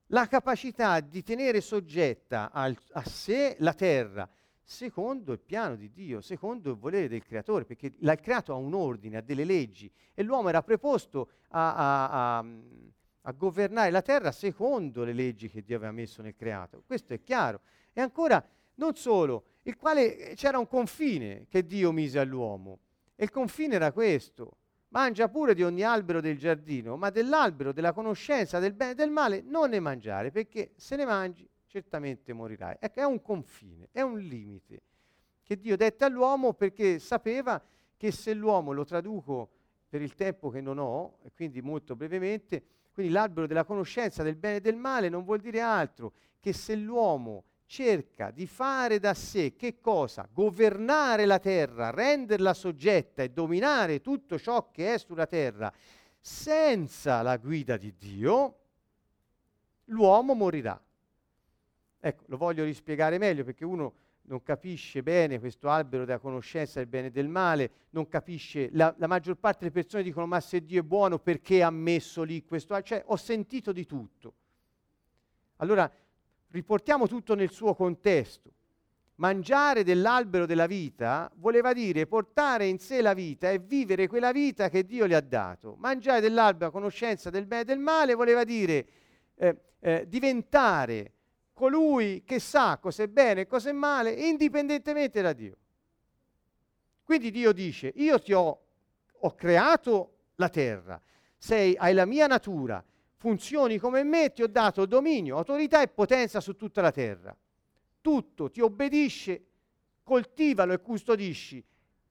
[0.09, 4.29] la capacità di tenere soggetta al, a sé la terra,
[4.69, 8.75] secondo il piano di Dio, secondo il volere del creatore, perché l'ha creato a un
[8.75, 12.45] ordine, a delle leggi e l'uomo era preposto a, a, a,
[13.23, 16.83] a, governare la terra secondo le leggi che Dio aveva messo nel creato.
[16.85, 17.61] Questo è chiaro.
[17.93, 22.81] E ancora, non solo, il quale c'era un confine che Dio mise all'uomo
[23.15, 24.57] e il confine era questo.
[24.89, 29.11] Mangia pure di ogni albero del giardino, ma dell'albero della conoscenza del bene e del
[29.11, 32.77] male non ne mangiare, perché se ne mangi certamente morirai.
[32.81, 34.81] Ecco, è un confine, è un limite
[35.43, 37.63] che Dio dette all'uomo perché sapeva
[37.99, 39.51] che se l'uomo, lo traduco
[39.87, 44.37] per il tempo che non ho, e quindi molto brevemente, quindi l'albero della conoscenza del
[44.37, 49.13] bene e del male non vuol dire altro che se l'uomo cerca di fare da
[49.13, 50.27] sé che cosa?
[50.33, 55.71] Governare la terra, renderla soggetta e dominare tutto ciò che è sulla terra
[56.19, 58.59] senza la guida di Dio,
[59.85, 60.81] l'uomo morirà.
[62.07, 63.93] Ecco, lo voglio rispiegare meglio perché uno
[64.29, 68.95] non capisce bene questo albero della conoscenza del bene e del male, non capisce, la,
[68.99, 72.45] la, maggior parte delle persone dicono ma se Dio è buono perché ha messo lì
[72.45, 72.95] questo albero?
[72.95, 74.35] Cioè ho sentito di tutto.
[75.57, 75.91] Allora
[76.51, 78.53] riportiamo tutto nel suo contesto.
[79.17, 84.69] mangiare dell'albero della vita voleva dire portare in sé la vita e vivere quella vita
[84.69, 85.75] che Dio gli ha dato.
[85.81, 88.87] Mangiare dell'albero conoscenza del bene e del male voleva dire
[89.35, 91.15] eh, eh, diventare
[91.57, 95.57] colui che sa cos'è bene e cos'è male indipendentemente da Dio.
[97.03, 98.61] Quindi Dio dice, io ti ho,
[99.13, 101.01] ho creato la terra,
[101.39, 102.85] sei, hai la mia natura,
[103.17, 107.35] funzioni come me, ti ho dato dominio, autorità e potenza su tutta la terra
[108.07, 109.47] tutto, ti obbedisce,
[110.05, 111.61] coltivalo e custodisci,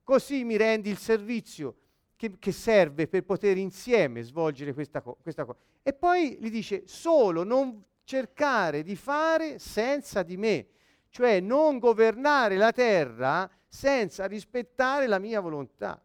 [0.04, 1.78] così mi rendi il servizio
[2.18, 5.58] che, che serve per poter insieme svolgere questa, co- questa cosa.
[5.82, 10.68] E poi gli dice, solo non cercare di fare senza di me,
[11.10, 16.02] cioè non governare la terra senza rispettare la mia volontà.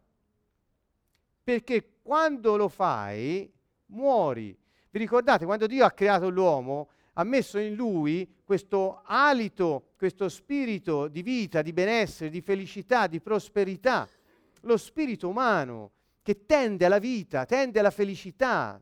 [1.43, 3.49] Perché quando lo fai,
[3.87, 4.57] muori.
[4.89, 11.07] Vi ricordate, quando Dio ha creato l'uomo, ha messo in lui questo alito, questo spirito
[11.07, 14.07] di vita, di benessere, di felicità, di prosperità,
[14.61, 18.81] lo spirito umano che tende alla vita, tende alla felicità,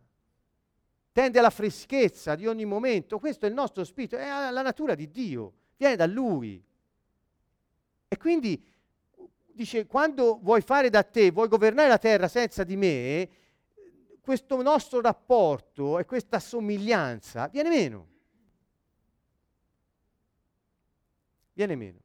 [1.11, 3.19] tende alla freschezza di ogni momento.
[3.19, 6.63] Questo è il nostro spirito, è la natura di Dio, viene da Lui.
[8.07, 8.63] E quindi
[9.45, 13.29] dice, quando vuoi fare da te, vuoi governare la terra senza di me,
[14.21, 18.09] questo nostro rapporto e questa somiglianza viene meno.
[21.59, 21.99] viene meno.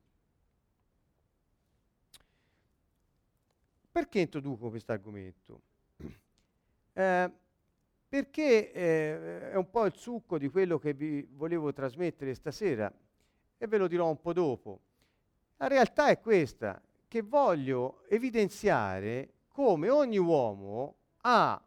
[3.93, 5.61] Perché introduco questo argomento?
[6.97, 7.29] Eh,
[8.15, 12.89] perché eh, è un po' il succo di quello che vi volevo trasmettere stasera
[13.59, 14.81] e ve lo dirò un po' dopo.
[15.57, 21.61] La realtà è questa, che voglio evidenziare come ogni uomo ha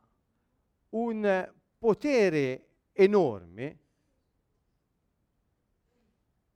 [0.91, 3.77] un potere enorme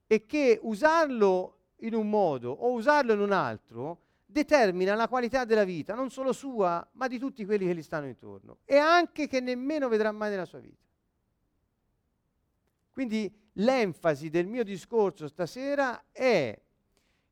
[0.08, 4.00] e che usarlo in un modo o usarlo in un altro
[4.32, 8.08] determina la qualità della vita, non solo sua, ma di tutti quelli che gli stanno
[8.08, 10.84] intorno e anche che nemmeno vedrà mai nella sua vita.
[12.90, 16.60] Quindi l'enfasi del mio discorso stasera è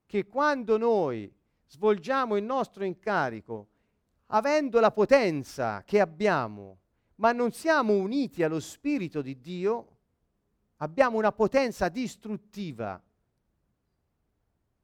[0.06, 1.34] che quando noi
[1.68, 3.68] svolgiamo il nostro incarico
[4.28, 6.80] avendo la potenza che abbiamo,
[7.16, 9.98] ma non siamo uniti allo Spirito di Dio,
[10.78, 13.02] abbiamo una potenza distruttiva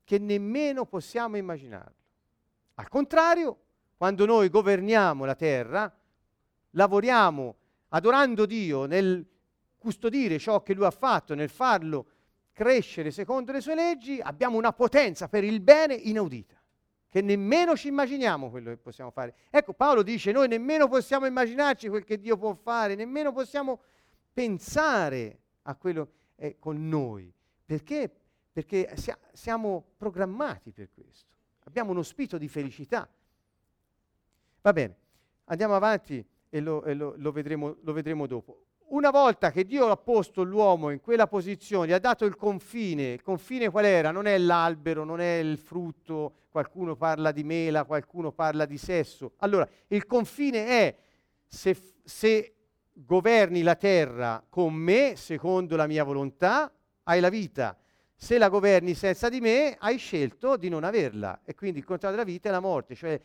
[0.03, 2.03] che nemmeno possiamo immaginarlo.
[2.75, 3.59] Al contrario,
[3.97, 5.93] quando noi governiamo la terra,
[6.71, 7.55] lavoriamo
[7.89, 9.25] adorando Dio nel
[9.77, 12.07] custodire ciò che Lui ha fatto, nel farlo
[12.51, 16.55] crescere secondo le sue leggi, abbiamo una potenza per il bene inaudita,
[17.09, 19.35] che nemmeno ci immaginiamo quello che possiamo fare.
[19.49, 23.81] Ecco, Paolo dice, noi nemmeno possiamo immaginarci quel che Dio può fare, nemmeno possiamo
[24.33, 27.31] pensare a quello che è con noi.
[27.65, 28.09] Perché?
[28.51, 31.34] Perché sia, siamo programmati per questo.
[31.65, 33.07] Abbiamo uno spirito di felicità.
[34.61, 34.95] Va bene,
[35.45, 38.61] andiamo avanti e lo, e lo, lo, vedremo, lo vedremo dopo.
[38.87, 43.13] Una volta che Dio ha posto l'uomo in quella posizione, gli ha dato il confine,
[43.13, 44.11] il confine qual era?
[44.11, 49.33] Non è l'albero, non è il frutto, qualcuno parla di mela, qualcuno parla di sesso.
[49.37, 50.95] Allora, il confine è
[51.47, 52.53] se, se
[52.93, 56.71] governi la terra con me, secondo la mia volontà,
[57.03, 57.75] hai la vita.
[58.15, 61.41] Se la governi senza di me, hai scelto di non averla.
[61.43, 63.19] E quindi il contrario della vita è la morte, cioè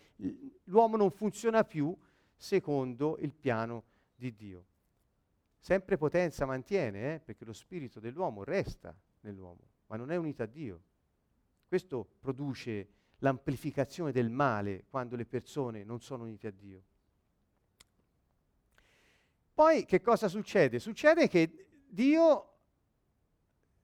[0.64, 1.96] l'uomo non funziona più
[2.36, 3.84] secondo il piano
[4.16, 4.64] di Dio.
[5.58, 10.46] Sempre potenza mantiene, eh, perché lo spirito dell'uomo resta nell'uomo, ma non è unito a
[10.46, 10.82] Dio.
[11.68, 16.82] Questo produce l'amplificazione del male quando le persone non sono unite a Dio.
[19.52, 20.78] Poi che cosa succede?
[20.78, 22.46] Succede che Dio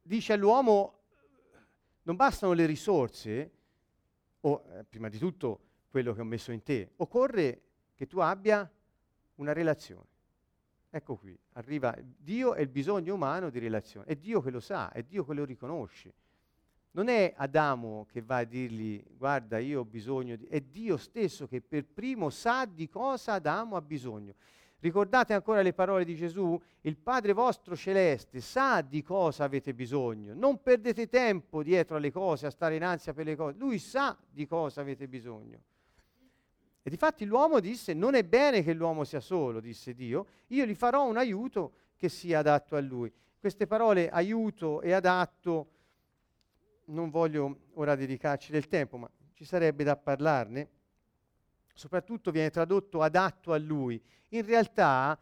[0.02, 0.95] dice all'uomo
[2.06, 3.50] non bastano le risorse,
[4.40, 7.62] o eh, prima di tutto quello che ho messo in te, occorre
[7.94, 8.68] che tu abbia
[9.36, 10.14] una relazione.
[10.88, 14.06] Ecco qui, arriva Dio e il bisogno umano di relazione.
[14.06, 16.14] È Dio che lo sa, è Dio che lo riconosce.
[16.92, 20.46] Non è Adamo che va a dirgli guarda io ho bisogno di...
[20.46, 24.34] È Dio stesso che per primo sa di cosa Adamo ha bisogno.
[24.86, 26.56] Ricordate ancora le parole di Gesù?
[26.82, 30.32] Il Padre vostro celeste sa di cosa avete bisogno.
[30.32, 33.58] Non perdete tempo dietro alle cose, a stare in ansia per le cose.
[33.58, 35.60] Lui sa di cosa avete bisogno.
[36.84, 40.76] E difatti l'uomo disse, non è bene che l'uomo sia solo, disse Dio, io gli
[40.76, 43.12] farò un aiuto che sia adatto a lui.
[43.40, 45.70] Queste parole aiuto e adatto,
[46.84, 50.68] non voglio ora dedicarci del tempo, ma ci sarebbe da parlarne
[51.76, 54.02] soprattutto viene tradotto adatto a lui.
[54.30, 55.18] In realtà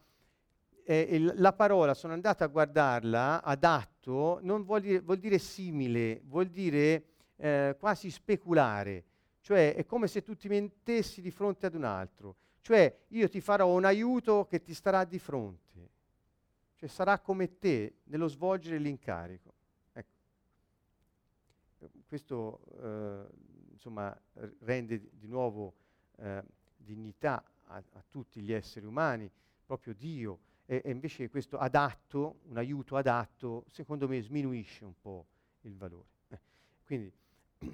[0.85, 6.23] eh, il, la parola, sono andato a guardarla, adatto, non vuol dire, vuol dire simile,
[6.25, 9.05] vuol dire, eh, quasi speculare,
[9.41, 13.41] cioè è come se tu ti mettessi di fronte ad un altro, cioè io ti
[13.41, 15.91] farò un aiuto che ti starà di fronte,
[16.77, 19.53] cioè sarà come te nello svolgere l'incarico.
[19.93, 20.13] Ecco.
[22.07, 23.27] Questo eh,
[23.73, 24.17] insomma,
[24.61, 25.75] rende di nuovo
[26.17, 26.43] eh,
[26.77, 29.31] dignità a, a, tutti gli esseri umani,
[29.65, 35.27] proprio Dio, e, e invece questo adatto, un aiuto adatto, secondo me sminuisce un po'
[35.63, 36.09] il valore.
[36.29, 36.39] Eh.
[36.85, 37.13] Quindi,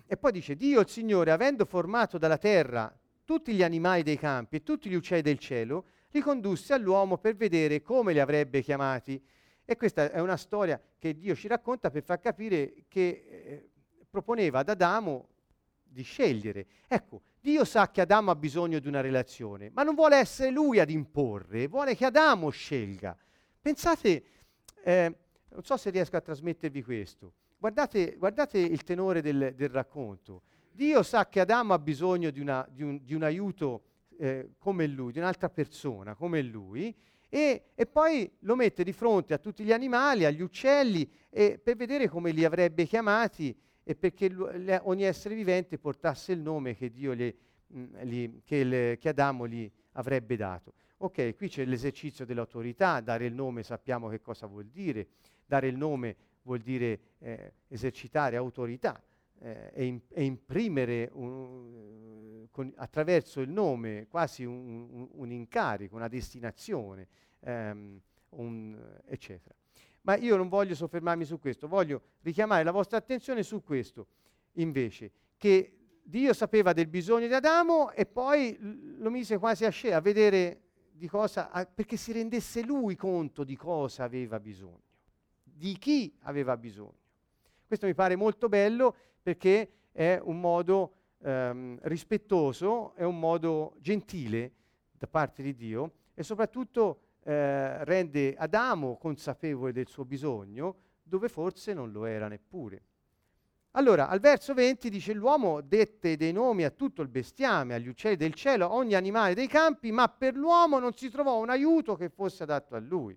[0.06, 4.56] e poi dice, Dio il Signore, avendo formato dalla terra tutti gli animali dei campi
[4.56, 9.22] e tutti gli uccelli del cielo, li condusse all'uomo per vedere come li avrebbe chiamati.
[9.64, 13.70] E questa è una storia che Dio ci racconta per far capire che eh,
[14.10, 15.28] proponeva ad Adamo
[15.84, 16.66] di scegliere.
[16.88, 20.78] Ecco, Dio sa che Adamo ha bisogno di una relazione, ma non vuole essere lui
[20.78, 23.16] ad imporre, vuole che Adamo scelga.
[23.62, 24.24] Pensate,
[24.84, 25.16] eh,
[25.48, 30.42] non so se riesco a trasmettervi questo, guardate, guardate il tenore del, del racconto.
[30.70, 33.84] Dio sa che Adamo ha bisogno di, una, di, un, di un, aiuto
[34.18, 36.94] eh, come lui, di un'altra persona come lui,
[37.30, 42.08] e, e, poi lo mette di fronte a tutti gli animali, agli uccelli, per vedere
[42.08, 43.56] come li avrebbe chiamati
[43.90, 44.32] e perché
[44.82, 49.68] ogni essere vivente portasse il nome che, gli, mh, gli, che, le, che Adamo gli
[49.94, 50.74] avrebbe dato.
[50.98, 55.08] Ok, qui c'è l'esercizio dell'autorità, dare il nome sappiamo che cosa vuol dire,
[55.44, 59.02] dare il nome vuol dire eh, esercitare autorità
[59.40, 65.96] eh, e, in, e, imprimere un, con, attraverso il nome quasi un, un, un incarico,
[65.96, 67.08] una destinazione,
[67.40, 68.00] ehm,
[69.06, 69.59] eccetera.
[70.02, 74.06] Ma io non voglio soffermarmi su questo, voglio richiamare la vostra attenzione su questo,
[74.52, 78.56] invece, che Dio sapeva del bisogno di Adamo e poi
[78.98, 83.44] lo mise quasi a, sce- a vedere di cosa, a, perché si rendesse lui conto
[83.44, 84.82] di cosa aveva bisogno,
[85.42, 86.98] di chi aveva bisogno.
[87.66, 94.52] Questo mi pare molto bello perché è un modo ehm, rispettoso, è un modo gentile
[94.92, 101.72] da parte di Dio e soprattutto eh, rende Adamo consapevole del suo bisogno dove forse
[101.72, 102.82] non lo era neppure.
[103.72, 108.16] Allora, al verso 20 dice l'uomo dette dei nomi a tutto il bestiame, agli uccelli
[108.16, 111.94] del cielo, a ogni animale dei campi, ma per l'uomo non si trovò un aiuto
[111.94, 113.16] che fosse adatto a lui.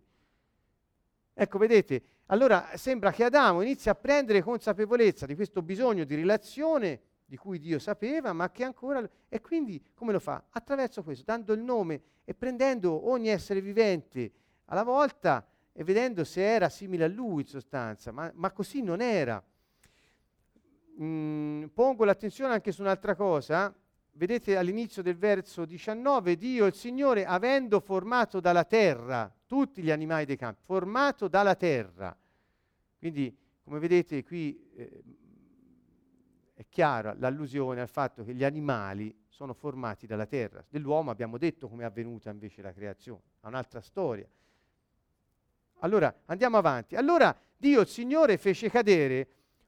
[1.33, 7.01] Ecco, vedete, allora sembra che Adamo inizi a prendere consapevolezza di questo bisogno di relazione
[7.33, 9.09] di cui Dio sapeva, ma che ancora...
[9.27, 10.43] E quindi come lo fa?
[10.51, 14.31] Attraverso questo, dando il nome e prendendo ogni essere vivente
[14.65, 19.01] alla volta e vedendo se era simile a lui in sostanza, ma, ma così non
[19.01, 19.43] era.
[21.01, 23.75] Mm, pongo l'attenzione anche su un'altra cosa.
[24.11, 30.25] Vedete all'inizio del verso 19, Dio il Signore, avendo formato dalla terra tutti gli animali
[30.25, 32.15] dei campi, formato dalla terra.
[32.99, 35.01] Quindi, come vedete qui, eh,
[36.53, 40.63] è chiara l'allusione al fatto che gli animali sono formati dalla terra.
[40.69, 44.27] Dell'uomo abbiamo detto come è avvenuta invece la creazione, è un'altra storia.
[45.79, 46.95] Allora, andiamo avanti.
[46.95, 49.27] Allora Dio, il Signore, fece cadere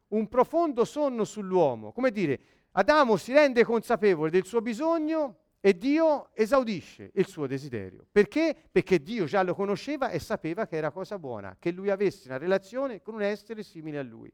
[0.09, 1.91] un profondo sonno sull'uomo.
[1.91, 2.39] Come dire,
[2.71, 8.05] Adamo si rende consapevole del suo bisogno e Dio esaudisce il suo desiderio.
[8.11, 8.55] Perché?
[8.71, 12.37] Perché Dio già lo conosceva e sapeva che era cosa buona, che lui avesse una
[12.37, 14.31] relazione con un essere simile a lui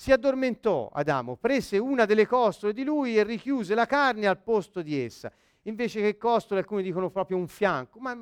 [0.00, 4.80] si addormentò Adamo, prese una delle costole di lui e richiuse la carne al posto
[4.80, 5.28] di essa.
[5.62, 8.16] Invece che costole, alcuni dicono proprio un fianco, ma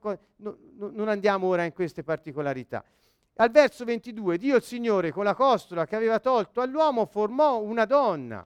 [0.00, 2.84] co- no, no, non andiamo ora in queste particolarità.
[3.34, 7.84] Al verso 22, Dio il Signore con la costola che aveva tolto all'uomo formò una
[7.84, 8.44] donna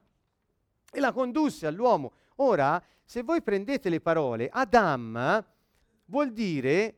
[0.91, 2.11] e la condusse all'uomo.
[2.35, 5.43] Ora, se voi prendete le parole, Adam
[6.05, 6.97] vuol dire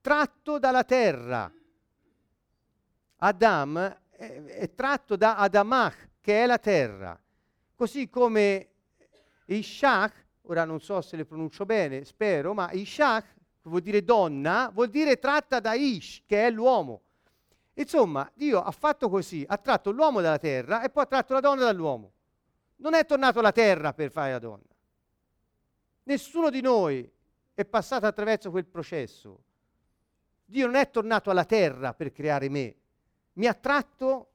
[0.00, 1.48] tratto dalla terra.
[3.18, 7.18] Adam è, è tratto da Adamach, che è la terra.
[7.74, 8.68] Così come
[9.46, 13.34] Ishak, ora non so se le pronuncio bene, spero, ma Ishak,
[13.64, 17.02] che vuol dire donna, vuol dire tratta da Ish, che è l'uomo.
[17.74, 21.40] Insomma, Dio ha fatto così, ha tratto l'uomo dalla terra e poi ha tratto la
[21.40, 22.12] donna dall'uomo.
[22.76, 24.62] Non è tornato alla terra per fare la donna.
[26.04, 27.10] Nessuno di noi
[27.54, 29.42] è passato attraverso quel processo.
[30.44, 32.76] Dio non è tornato alla terra per creare me,
[33.34, 34.30] mi ha tratto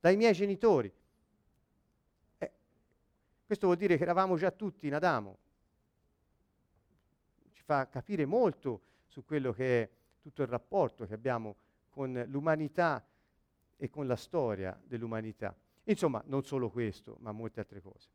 [0.00, 0.92] dai miei genitori.
[2.38, 2.52] Eh,
[3.46, 5.38] questo vuol dire che eravamo già tutti in Adamo.
[7.52, 11.56] Ci fa capire molto su quello che è tutto il rapporto che abbiamo
[11.90, 13.04] con l'umanità
[13.76, 15.54] e con la storia dell'umanità.
[15.84, 18.08] Insomma, non solo questo, ma molte altre cose.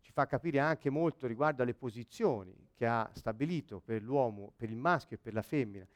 [0.00, 4.76] Ci fa capire anche molto riguardo alle posizioni che ha stabilito per l'uomo, per il
[4.76, 5.86] maschio e per la femmina.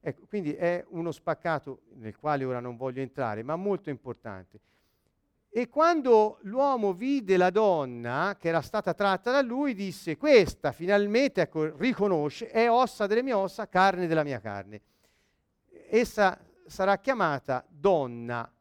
[0.00, 4.60] Ecco, quindi è uno spaccato nel quale ora non voglio entrare, ma molto importante.
[5.56, 11.40] E quando l'uomo vide la donna che era stata tratta da lui, disse, questa finalmente,
[11.40, 14.82] ecco, riconosce, è ossa delle mie ossa, carne della mia carne.
[15.88, 18.52] Essa sarà chiamata donna.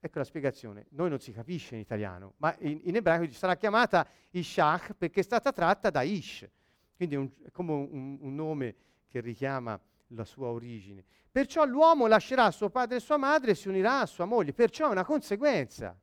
[0.00, 0.86] Ecco la spiegazione.
[0.90, 5.22] Noi non si capisce in italiano, ma in, in ebraico sarà chiamata Ishach perché è
[5.22, 6.48] stata tratta da Ish.
[6.96, 8.74] Quindi è, un, è come un, un nome
[9.06, 9.80] che richiama
[10.14, 11.04] la sua origine.
[11.30, 14.52] Perciò l'uomo lascerà suo padre e sua madre e si unirà a sua moglie.
[14.52, 15.96] Perciò è una conseguenza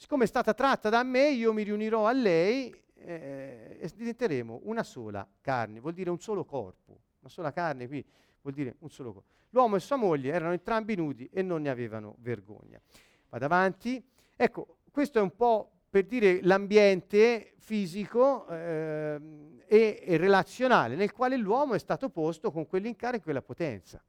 [0.00, 4.82] siccome è stata tratta da me, io mi riunirò a lei eh, e diventeremo una
[4.82, 8.02] sola carne, vuol dire un solo corpo, una sola carne qui
[8.40, 9.28] vuol dire un solo corpo.
[9.50, 12.80] L'uomo e sua moglie erano entrambi nudi e non ne avevano vergogna.
[13.28, 14.02] Vado avanti.
[14.34, 19.20] Ecco, questo è un po' per dire l'ambiente fisico eh,
[19.66, 24.02] e, e, relazionale nel quale l'uomo è stato posto con quell'incarico e quella potenza.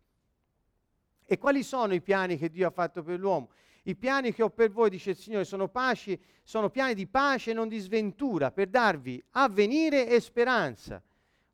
[1.26, 3.50] E quali sono i piani che Dio ha fatto per l'uomo?
[3.84, 7.52] I piani che ho per voi, dice il Signore, sono, paci, sono piani di pace
[7.52, 11.02] e non di sventura, per darvi avvenire e speranza.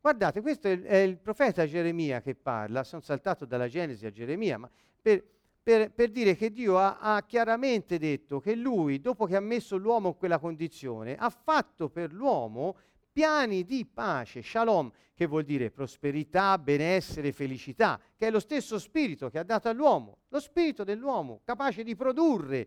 [0.00, 4.58] Guardate, questo è, è il profeta Geremia che parla, sono saltato dalla Genesi a Geremia,
[4.58, 4.70] ma
[5.00, 5.24] per,
[5.68, 9.76] per, per dire che Dio ha, ha, chiaramente detto che lui, dopo che ha messo
[9.76, 12.78] l'uomo in quella condizione, ha fatto per l'uomo
[13.12, 19.28] piani di pace, shalom, che vuol dire prosperità, benessere, felicità, che è lo stesso spirito
[19.28, 22.66] che ha dato all'uomo, lo spirito dell'uomo capace di produrre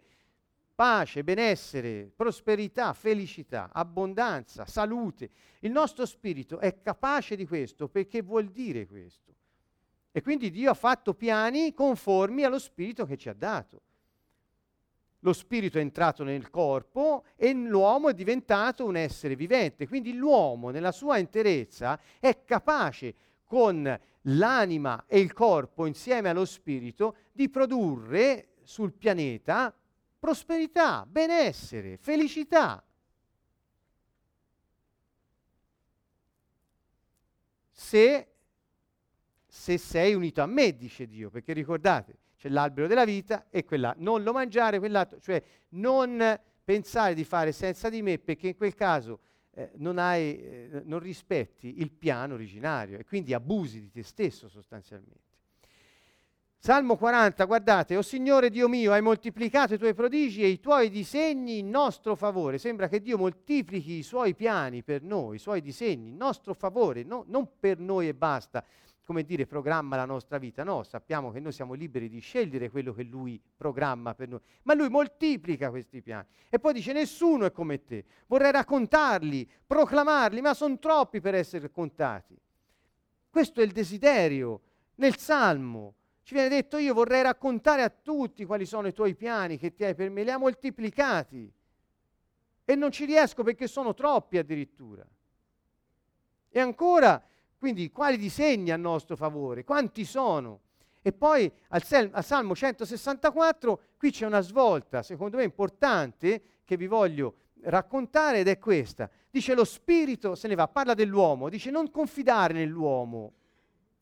[0.76, 5.32] pace, benessere, prosperità, felicità, abbondanza, salute.
[5.62, 9.34] Il nostro spirito è capace di questo perché vuol dire questo.
[10.12, 13.82] E quindi Dio ha fatto piani conformi allo spirito che ci ha dato
[15.24, 19.88] lo spirito è entrato nel corpo e l'uomo è diventato un essere vivente.
[19.88, 23.14] Quindi l'uomo nella sua interezza è capace
[23.46, 29.74] con l'anima e il corpo insieme allo spirito di produrre sul pianeta
[30.18, 32.84] prosperità, benessere, felicità.
[37.70, 38.31] Se,
[39.54, 43.94] se sei unito a me, dice Dio, perché ricordate, c'è l'albero della vita e quella,
[43.98, 48.74] non lo mangiare, quell'altro, cioè non pensare di fare senza di me perché in quel
[48.76, 49.20] caso
[49.52, 54.48] eh, non, hai, eh, non rispetti il piano originario e quindi abusi di te stesso
[54.48, 55.20] sostanzialmente.
[56.58, 60.90] Salmo 40, guardate, o Signore Dio mio, hai moltiplicato i tuoi prodigi e i tuoi
[60.90, 62.58] disegni in nostro favore.
[62.58, 67.04] Sembra che Dio moltiplichi i suoi piani per noi, i suoi disegni in nostro favore,
[67.04, 68.64] no, non per noi e basta,
[69.04, 70.64] come dire, programma la nostra vita.
[70.64, 74.40] No, sappiamo che noi siamo liberi di scegliere quello che Lui programma per noi.
[74.64, 76.26] Ma Lui moltiplica questi piani.
[76.50, 78.06] E poi dice, nessuno è come te.
[78.28, 82.38] Vorrei raccontarli, proclamarli, ma sono troppi per essere raccontati.
[83.30, 84.62] Questo è il desiderio
[84.96, 85.96] nel Salmo.
[86.24, 89.84] Ci viene detto, io vorrei raccontare a tutti quali sono i tuoi piani che ti
[89.84, 90.24] hai per me.
[90.24, 91.52] Li ha moltiplicati.
[92.64, 95.06] E non ci riesco perché sono troppi addirittura.
[96.50, 97.22] E ancora
[97.62, 99.64] quindi quali disegni a nostro favore?
[99.64, 100.62] Quanti sono?
[101.04, 106.76] E poi al, sel- al, Salmo 164 qui c'è una svolta, secondo me importante, che
[106.76, 107.36] vi voglio
[107.66, 109.08] raccontare ed è questa.
[109.30, 113.34] Dice lo spirito se ne va, parla dell'uomo, dice non confidare nell'uomo,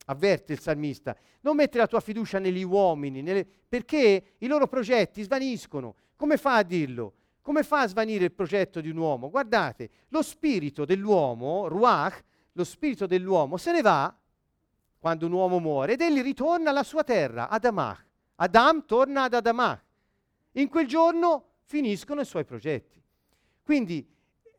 [0.06, 3.46] avverte il salmista, non mettere la tua fiducia negli uomini, nelle...
[3.46, 5.96] perché i loro progetti svaniscono.
[6.16, 7.14] Come fa a dirlo?
[7.42, 9.30] Come fa a svanire il progetto di un uomo?
[9.30, 12.24] Guardate, lo spirito dell'uomo, Ruach,
[12.54, 14.14] lo spirito dell'uomo se ne va
[14.98, 18.06] quando un uomo muore ed egli ritorna alla sua terra, ad Amach.
[18.36, 19.84] Adam torna ad Adamach.
[20.54, 23.02] In quel giorno finiscono i suoi progetti.
[23.64, 24.06] Quindi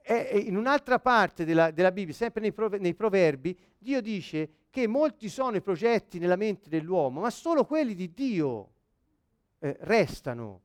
[0.03, 4.87] è in un'altra parte della, della Bibbia, sempre nei, prov- nei, proverbi, Dio dice che
[4.87, 8.71] molti sono i progetti nella mente dell'uomo, ma solo quelli di Dio
[9.59, 10.63] eh, restano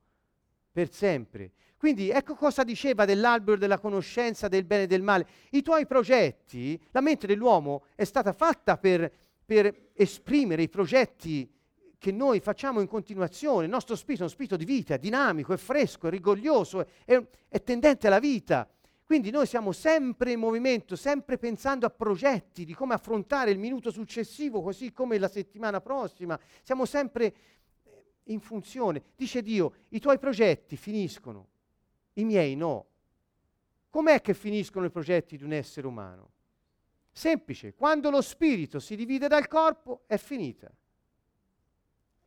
[0.72, 1.52] per sempre.
[1.86, 5.28] Quindi ecco cosa diceva dell'albero della conoscenza del bene e del male.
[5.52, 9.12] I tuoi progetti, la mente dell'uomo è stata fatta per,
[9.46, 11.48] per esprimere i progetti
[12.00, 13.66] che noi facciamo in continuazione.
[13.66, 17.24] Il nostro spirito è uno spirito di vita, è dinamico, è fresco, è rigoglioso, è,
[17.48, 18.68] è tendente alla vita.
[19.04, 23.92] Quindi noi siamo sempre in movimento, sempre pensando a progetti di come affrontare il minuto
[23.92, 26.40] successivo, così come la settimana prossima.
[26.64, 27.36] Siamo sempre
[28.24, 29.04] in funzione.
[29.16, 31.50] Dice Dio, i tuoi progetti finiscono,
[32.16, 32.86] i miei no.
[33.90, 36.32] Com'è che finiscono i progetti di un essere umano?
[37.12, 40.70] Semplice, quando lo spirito si divide dal corpo è finita.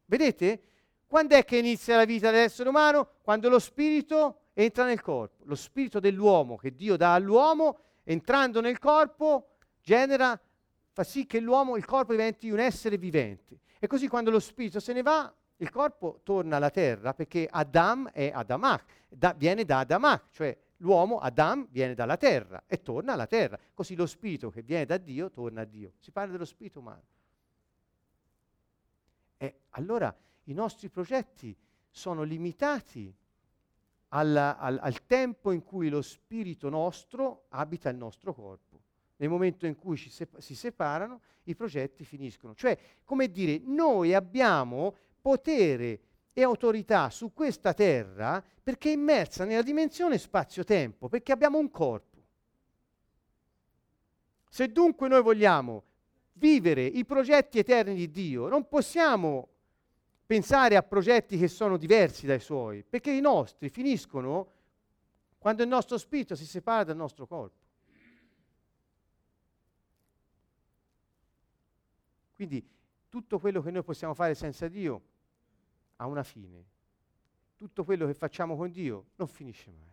[0.06, 0.62] Vedete?
[1.06, 3.16] Quando è che inizia la vita dell'essere umano?
[3.22, 5.44] Quando lo spirito entra nel corpo.
[5.44, 10.40] Lo spirito dell'uomo che Dio dà all'uomo, entrando nel corpo, genera,
[10.92, 13.60] fa sì che l'uomo, il corpo diventi un essere vivente.
[13.78, 18.10] E così quando lo spirito se ne va, Il corpo torna alla terra perché Adam
[18.10, 23.26] è Adamach, da, viene da Adamach, cioè l'uomo, Adam, viene dalla terra e torna alla
[23.26, 23.58] terra.
[23.74, 25.94] Così lo spirito che viene da Dio torna a Dio.
[25.98, 27.02] Si parla dello spirito umano.
[29.36, 31.56] E allora i nostri progetti
[31.90, 33.12] sono limitati
[34.08, 38.80] alla, al, al tempo in cui lo spirito nostro abita il nostro corpo.
[39.16, 42.54] Nel momento in cui se- si separano, i progetti finiscono.
[42.54, 46.00] Cioè, come dire, noi abbiamo potere
[46.32, 52.16] e autorità su questa terra perché è immersa nella dimensione spazio-tempo, perché abbiamo un corpo.
[54.48, 55.84] Se dunque noi vogliamo
[56.34, 59.48] vivere i progetti eterni di Dio, non possiamo
[60.26, 64.52] pensare a progetti che sono diversi dai suoi, perché i nostri finiscono
[65.38, 67.56] quando il nostro spirito si separa dal nostro corpo.
[72.34, 72.64] Quindi
[73.08, 75.02] tutto quello che noi possiamo fare senza Dio
[75.96, 76.66] ha una fine.
[77.56, 79.92] Tutto quello che facciamo con Dio non finisce mai.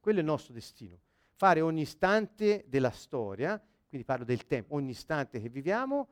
[0.00, 0.98] Quello è il nostro destino.
[1.32, 6.08] Fare ogni istante della storia, quindi parlo del tempo, ogni istante che viviamo,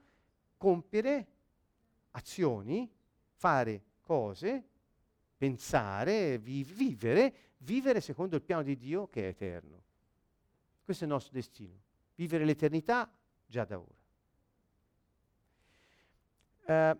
[0.57, 1.26] compiere
[2.12, 2.90] azioni,
[3.34, 4.64] fare cose,
[5.36, 9.82] pensare, vi- vivere, vivere secondo il piano di Dio che è eterno.
[10.82, 11.82] Questo è il nostro destino.
[12.14, 13.11] Vivere l'eternità
[13.44, 13.95] già da ora.
[16.67, 16.97] Uh,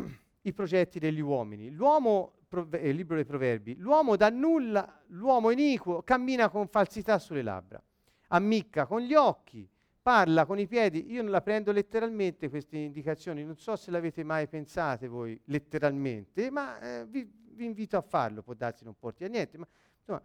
[0.42, 1.70] I progetti degli uomini.
[1.70, 7.42] L'uomo, prove- il libro dei proverbi, l'uomo da nulla, l'uomo iniquo cammina con falsità sulle
[7.42, 7.82] labbra,
[8.28, 9.68] ammicca con gli occhi,
[10.00, 11.10] parla con i piedi.
[11.10, 16.50] Io non la prendo letteralmente queste indicazioni, non so se l'avete mai pensate voi letteralmente,
[16.50, 19.66] ma eh, vi, vi, invito a farlo, può darsi non porti a niente, ma
[19.98, 20.22] insomma,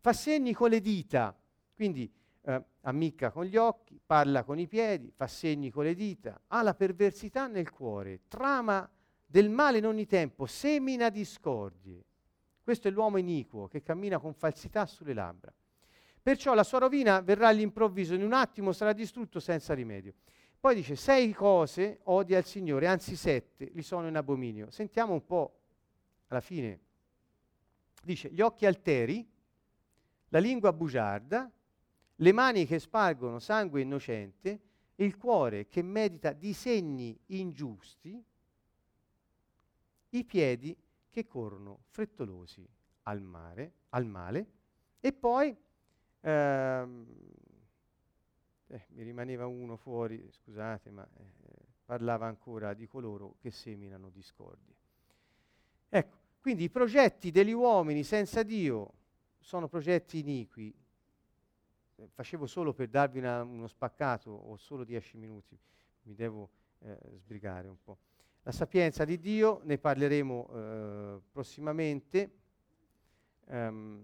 [0.00, 1.36] fa segni con le dita,
[1.76, 2.10] quindi
[2.42, 6.62] eh, ammicca con gli occhi, parla con i piedi, fa segni con le dita, ha
[6.62, 8.88] la perversità nel cuore, trama
[9.26, 12.04] del male in ogni tempo, semina discordie.
[12.62, 15.52] Questo è l'uomo iniquo che cammina con falsità sulle labbra.
[16.22, 20.14] Perciò la sua rovina verrà all'improvviso, in un attimo sarà distrutto senza rimedio.
[20.60, 24.70] Poi dice, sei cose odia il Signore, anzi sette, li sono in abominio.
[24.70, 25.60] Sentiamo un po'
[26.28, 26.80] alla fine.
[28.02, 29.26] Dice, gli occhi alteri,
[30.28, 31.50] la lingua bugiarda,
[32.20, 34.60] le mani che spargono sangue innocente,
[34.96, 38.22] il cuore che medita disegni ingiusti,
[40.10, 40.76] i piedi
[41.08, 42.66] che corrono frettolosi
[43.04, 44.46] al, mare, al male
[45.00, 45.56] e poi
[46.20, 47.06] ehm,
[48.66, 51.24] eh, mi rimaneva uno fuori, scusate, ma eh,
[51.86, 54.74] parlava ancora di coloro che seminano discordie.
[55.88, 58.92] Ecco, quindi i progetti degli uomini senza Dio
[59.38, 60.79] sono progetti iniqui,
[62.08, 65.58] facevo solo per darvi una, uno spaccato, ho solo dieci minuti,
[66.02, 67.98] mi devo eh, sbrigare un po'.
[68.42, 72.30] La sapienza di Dio, ne parleremo eh, prossimamente.
[73.46, 74.02] Um,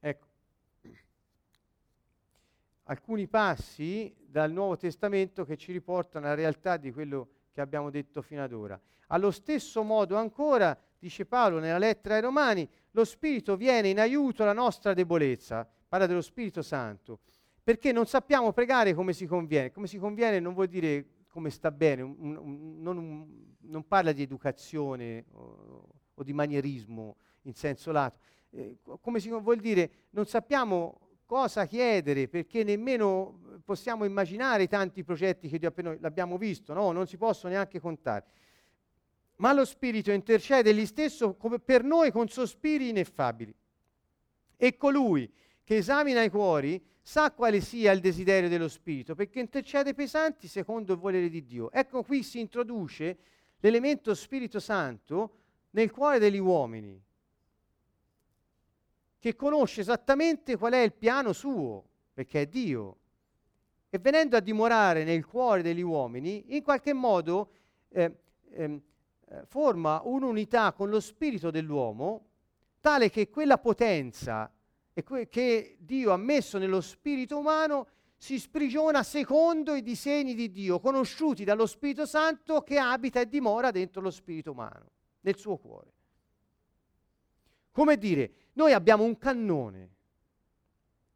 [0.00, 0.26] ecco,
[2.84, 8.20] alcuni passi dal Nuovo Testamento che ci riportano alla realtà di quello che abbiamo detto
[8.20, 8.78] fino ad ora.
[9.08, 14.42] Allo stesso modo ancora, dice Paolo nella lettera ai Romani, lo Spirito viene in aiuto
[14.42, 17.20] alla nostra debolezza parla dello Spirito Santo,
[17.62, 19.72] perché non sappiamo pregare come si conviene.
[19.72, 24.22] Come si conviene non vuol dire come sta bene, un, un, non, non, parla di
[24.22, 28.18] educazione o, o, di manierismo in senso lato.
[28.50, 35.02] Eh, come si vuol dire non sappiamo cosa chiedere perché nemmeno possiamo immaginare i tanti
[35.02, 36.92] progetti che Dio appena l'abbiamo visto, no?
[36.92, 38.24] non si possono neanche contare.
[39.36, 43.54] Ma lo Spirito intercede egli stesso per noi con sospiri ineffabili.
[44.56, 45.30] E colui
[45.66, 50.92] che esamina i cuori sa quale sia il desiderio dello Spirito, perché intercede pesanti secondo
[50.92, 51.72] il volere di Dio.
[51.72, 53.18] Ecco qui si introduce
[53.58, 55.38] l'elemento Spirito Santo
[55.70, 57.02] nel cuore degli uomini,
[59.18, 62.98] che conosce esattamente qual è il piano suo, perché è Dio.
[63.90, 67.50] E venendo a dimorare nel cuore degli uomini, in qualche modo
[67.88, 68.18] eh,
[68.50, 68.80] eh,
[69.46, 72.24] forma un'unità con lo spirito dell'uomo,
[72.78, 74.48] tale che quella potenza
[74.98, 77.86] e che Dio ha messo nello spirito umano
[78.16, 83.70] si sprigiona secondo i disegni di Dio, conosciuti dallo Spirito Santo che abita e dimora
[83.70, 84.90] dentro lo spirito umano,
[85.20, 85.92] nel suo cuore.
[87.72, 89.90] Come dire, noi abbiamo un cannone.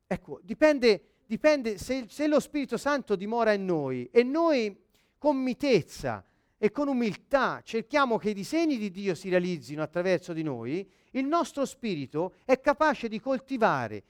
[0.06, 4.78] Ecco, dipende, dipende se, se lo Spirito Santo dimora in noi e noi
[5.16, 6.22] con mitezza
[6.62, 11.24] e con umiltà cerchiamo che i disegni di Dio si realizzino attraverso di noi, il
[11.24, 14.04] nostro spirito è capace di coltivare,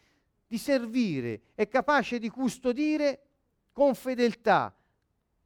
[0.48, 3.20] di servire, è capace di custodire
[3.72, 4.74] con fedeltà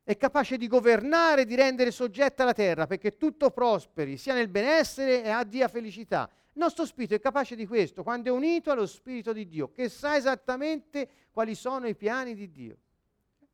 [0.04, 5.24] è capace di governare, di rendere soggetta la terra perché tutto prosperi, sia nel benessere
[5.24, 6.28] e abbia felicità.
[6.52, 9.88] Il nostro spirito è capace di questo quando è unito allo spirito di Dio, che
[9.88, 12.76] sa esattamente quali sono i piani di Dio.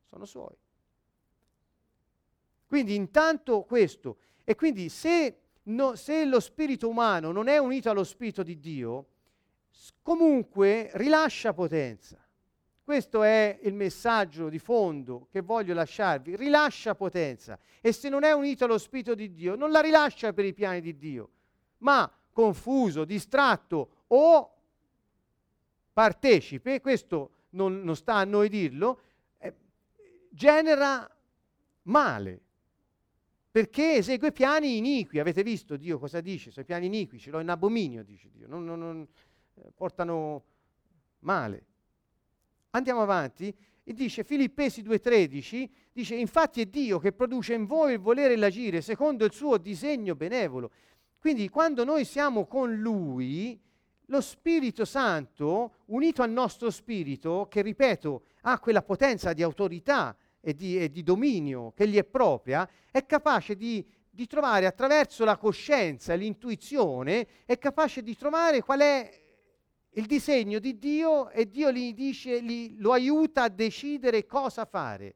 [0.09, 0.53] Sono suoi.
[2.71, 4.15] Quindi intanto questo.
[4.45, 9.07] E quindi se, no, se lo spirito umano non è unito allo spirito di Dio,
[10.01, 12.25] comunque rilascia potenza.
[12.81, 16.37] Questo è il messaggio di fondo che voglio lasciarvi.
[16.37, 20.45] Rilascia potenza e se non è unito allo Spirito di Dio, non la rilascia per
[20.45, 21.29] i piani di Dio,
[21.79, 24.55] ma confuso, distratto o
[25.91, 29.01] partecipe, questo non, non sta a noi dirlo,
[29.39, 29.53] eh,
[30.29, 31.13] genera
[31.81, 32.43] male
[33.51, 35.19] perché esegue piani iniqui.
[35.19, 36.51] Avete visto Dio cosa dice?
[36.51, 39.07] Sui piani iniqui ce l'ho in abominio, dice Dio, non, non, non,
[39.55, 40.43] eh, portano
[41.19, 41.65] male.
[42.71, 47.99] Andiamo avanti e dice Filippesi 2:13, dice infatti è Dio che produce in voi il
[47.99, 50.71] volere e l'agire secondo il suo disegno benevolo.
[51.19, 53.59] Quindi quando noi siamo con Lui,
[54.05, 60.55] lo Spirito Santo, unito al nostro spirito, che ripeto ha quella potenza di autorità e
[60.55, 65.37] di, e di dominio che gli è propria, è capace di, di trovare attraverso la
[65.37, 69.19] coscienza l'intuizione, è capace di trovare qual è
[69.95, 75.15] il disegno di Dio e Dio gli dice, gli, lo aiuta a decidere cosa fare.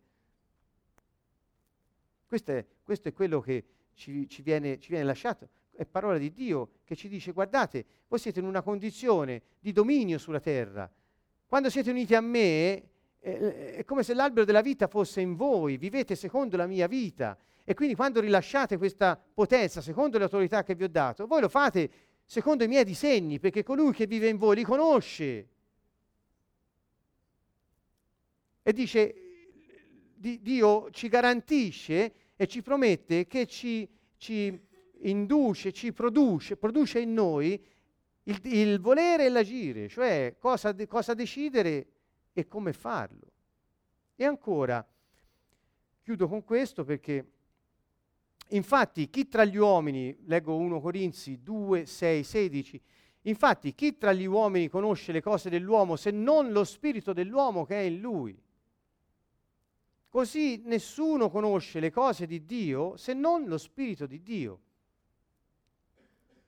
[2.28, 6.32] Questo è, questo è quello che ci, ci, viene, ci, viene, lasciato, è parola di
[6.32, 10.92] Dio che ci dice guardate, voi siete in una condizione di dominio sulla terra.
[11.46, 12.90] Quando siete uniti a me
[13.26, 17.36] è come se l'albero della vita fosse in voi, vivete secondo la mia vita.
[17.64, 21.50] E quindi quando rilasciate questa potenza, secondo le autorità che vi ho dato, voi lo
[21.50, 21.90] fate
[22.24, 25.48] secondo i miei disegni, perché colui che vive in voi li conosce.
[28.62, 29.16] E dice,
[30.16, 34.60] Dio ci garantisce e ci promette che ci, ci
[35.02, 37.60] induce, ci produce, produce in noi
[38.24, 41.88] il, il volere e l'agire, cioè cosa, cosa decidere
[42.38, 43.32] e come farlo.
[44.16, 44.86] E ancora,
[46.04, 47.26] chiudo con questo perché
[48.50, 52.82] Infatti, chi tra gli uomini, leggo 1 Corinzi 2, 6, 16,
[53.22, 57.76] infatti chi tra gli uomini conosce le cose dell'uomo se non lo spirito dell'uomo che
[57.76, 58.40] è in lui?
[60.10, 64.60] Così nessuno conosce le cose di Dio se non lo spirito di Dio.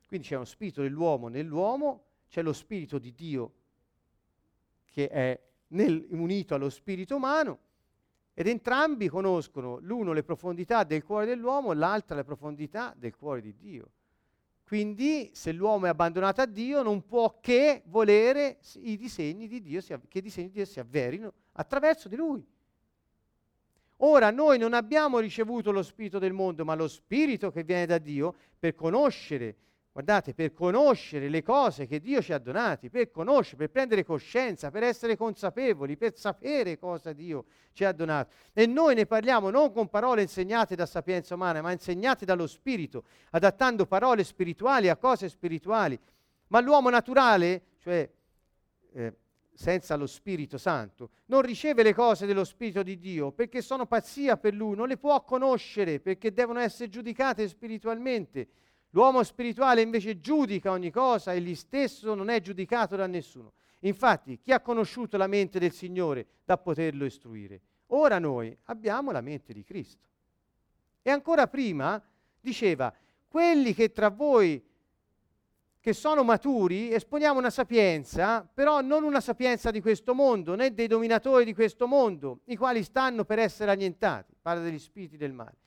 [0.07, 3.53] Quindi c'è uno spirito dell'uomo nell'uomo, c'è lo spirito di Dio
[4.85, 7.59] che è nel, unito allo spirito umano
[8.33, 13.55] ed entrambi conoscono l'uno le profondità del cuore dell'uomo, l'altra le profondità del cuore di
[13.55, 13.89] Dio.
[14.63, 19.81] Quindi se l'uomo è abbandonato a Dio non può che volere i disegni di Dio,
[19.81, 22.45] che i disegni di Dio si avverino attraverso di lui.
[24.01, 27.97] Ora noi non abbiamo ricevuto lo spirito del mondo, ma lo spirito che viene da
[27.97, 29.55] Dio per conoscere
[29.97, 34.69] Guardate, per conoscere le cose che Dio ci ha donati, per conoscere, per prendere coscienza,
[34.69, 38.31] per essere consapevoli, per sapere cosa Dio ci ha donato.
[38.53, 43.05] E noi ne parliamo non con parole insegnate da sapienza umana, ma insegnate dallo Spirito,
[43.31, 45.99] adattando parole spirituali a cose spirituali.
[46.49, 48.07] Ma l'uomo naturale, cioè
[48.93, 49.13] eh,
[49.51, 54.37] senza lo Spirito Santo, non riceve le cose dello Spirito di Dio perché sono pazzia
[54.37, 58.47] per lui, non le può conoscere perché devono essere giudicate spiritualmente.
[58.97, 63.53] L'uomo spirituale invece giudica ogni cosa, egli stesso non è giudicato da nessuno.
[63.81, 67.61] Infatti, chi ha conosciuto la mente del Signore da poterlo istruire?
[67.89, 70.03] Ora noi abbiamo la mente di Cristo.
[71.03, 72.03] E ancora prima
[72.41, 72.91] diceva,
[73.27, 74.65] quelli che tra voi
[75.79, 80.87] che sono maturi esponiamo una sapienza, però non una sapienza di questo mondo, né dei
[80.87, 84.33] dominatori di questo mondo, i quali stanno per essere annientati.
[84.41, 85.57] Parla degli spiriti del male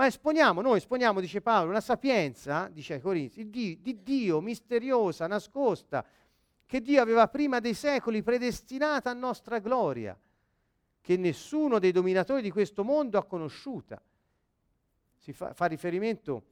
[0.00, 5.26] ma esponiamo, noi esponiamo, dice Paolo, una sapienza, dice ai Corinzi, di, di Dio misteriosa,
[5.26, 6.02] nascosta,
[6.64, 10.18] che Dio aveva prima dei secoli predestinata a nostra gloria,
[11.02, 14.02] che nessuno dei dominatori di questo mondo ha conosciuta.
[15.18, 16.44] Si fa, fa riferimento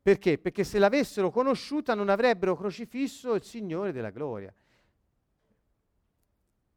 [0.00, 0.38] perché?
[0.38, 4.54] Perché se l'avessero conosciuta non avrebbero crocifisso il Signore della gloria.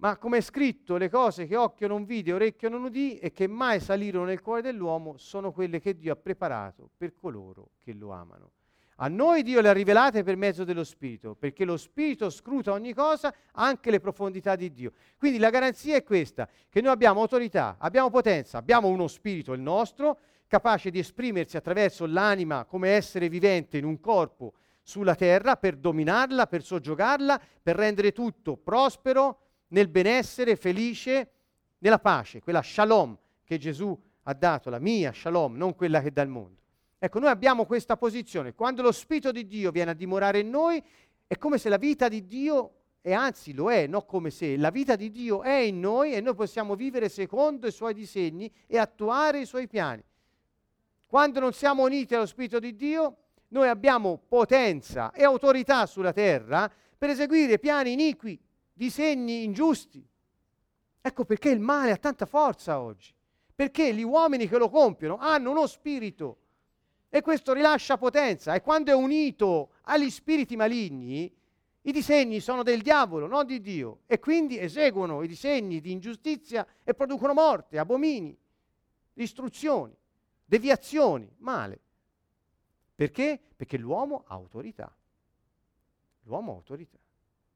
[0.04, 3.48] Ma come è scritto, le cose che occhio non vide, orecchio non udì e che
[3.48, 8.12] mai salirono nel cuore dell'uomo sono quelle che Dio ha preparato per coloro che lo
[8.12, 8.52] amano.
[8.98, 12.94] A noi Dio le ha rivelate per mezzo dello Spirito, perché lo Spirito scruta ogni
[12.94, 14.92] cosa, anche le profondità di Dio.
[15.18, 19.62] Quindi la garanzia è questa, che noi abbiamo autorità, abbiamo potenza, abbiamo uno Spirito, il
[19.62, 25.78] nostro, capace di esprimersi attraverso l'anima come essere vivente in un corpo sulla terra per
[25.78, 29.43] dominarla, per soggiogarla, per rendere tutto prospero,
[29.74, 31.30] nel benessere, felice,
[31.80, 36.22] nella pace, quella shalom che Gesù ha dato, la mia shalom, non quella che dà
[36.22, 36.62] il mondo.
[36.98, 38.54] Ecco, noi abbiamo questa posizione.
[38.54, 40.82] Quando lo Spirito di Dio viene a dimorare in noi,
[41.28, 44.70] è come se la vita di Dio, e anzi lo è, non come se, la
[44.70, 48.78] vita di Dio è in noi e noi possiamo vivere secondo i suoi disegni e
[48.78, 50.02] attuare i suoi piani.
[51.08, 53.18] Quando non siamo uniti allo Spirito di Dio,
[53.50, 58.40] noi abbiamo potenza e autorità sulla terra per eseguire piani iniqui,
[58.74, 60.06] disegni ingiusti.
[61.02, 63.14] Ecco perché il male ha tanta forza oggi,
[63.54, 66.38] perché gli uomini che lo compiono hanno uno spirito
[67.10, 71.32] e questo rilascia potenza e quando è unito agli spiriti maligni,
[71.86, 76.66] i disegni sono del diavolo, non di Dio, e quindi eseguono i disegni di ingiustizia
[76.84, 78.36] e producono morte, abomini,
[79.12, 79.94] distruzioni,
[80.46, 81.80] deviazioni, male.
[82.96, 83.40] Perché?
[83.56, 84.96] Perché l'uomo ha autorità.
[86.24, 86.98] L'uomo ha autorità.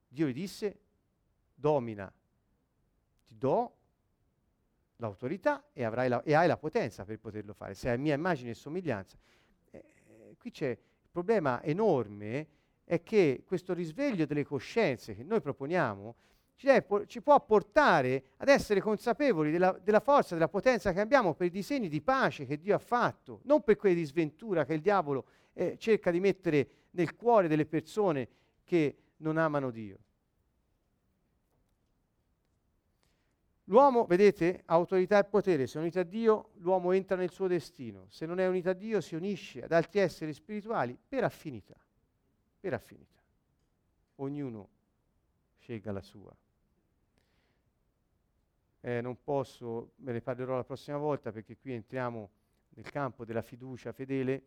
[0.10, 0.80] Dio gli disse,
[1.58, 2.12] domina,
[3.26, 3.76] ti do
[4.98, 7.74] l'autorità e, la, e hai la potenza per poterlo fare.
[7.74, 9.18] Sei a mia immagine e somiglianza
[10.38, 12.48] qui c'è il problema enorme
[12.84, 16.16] è che questo risveglio delle coscienze che noi proponiamo
[16.56, 21.36] ci, deve, ci può portare ad essere consapevoli della, della, forza, della potenza che abbiamo
[21.36, 24.74] per i disegni di pace che Dio ha fatto, non per quelli di sventura che
[24.74, 28.28] il diavolo eh, cerca di mettere nel cuore delle persone
[28.64, 30.00] che non amano Dio.
[33.70, 37.48] L'uomo, vedete, ha autorità e potere, se è unito a Dio l'uomo entra nel suo
[37.48, 41.76] destino, se non è unito a Dio si unisce ad altri esseri spirituali per affinità,
[42.60, 43.22] per affinità.
[44.16, 44.70] Ognuno
[45.58, 46.34] scelga la sua.
[48.80, 52.30] Eh, non posso, me ne parlerò la prossima volta perché qui entriamo
[52.70, 54.44] nel campo della fiducia fedele,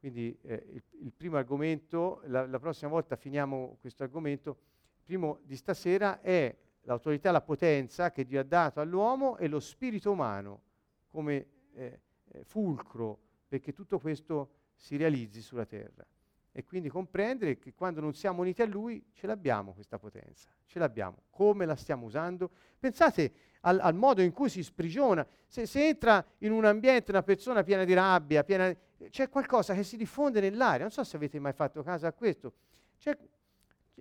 [0.00, 4.50] quindi eh, il, il, primo argomento, la, la prossima volta finiamo questo argomento,
[4.96, 6.52] il primo di stasera è
[6.90, 10.62] l'autorità la potenza che Dio ha dato all'uomo e lo spirito umano
[11.08, 12.00] come eh,
[12.32, 16.04] eh, fulcro perché tutto questo si realizzi sulla terra.
[16.52, 20.80] E quindi comprendere che quando non siamo uniti a Lui ce l'abbiamo questa potenza, ce
[20.80, 21.22] l'abbiamo.
[21.30, 22.50] Come la stiamo usando?
[22.78, 25.24] Pensate al, al modo in cui si sprigiona.
[25.46, 28.74] Se, se, entra in un ambiente una persona piena di rabbia, piena,
[29.10, 30.80] c'è qualcosa che si diffonde nell'aria.
[30.80, 32.52] Non so se avete mai fatto caso a questo.
[32.98, 33.16] C'è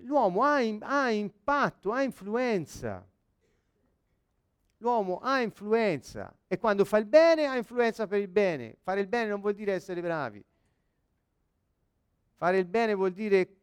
[0.03, 3.05] L'uomo ha, in, ha impatto, ha influenza.
[4.77, 8.77] L'uomo ha influenza e quando fa il bene ha influenza per il bene.
[8.81, 10.43] Fare il bene non vuol dire essere bravi.
[12.35, 13.55] Fare il bene vuol dire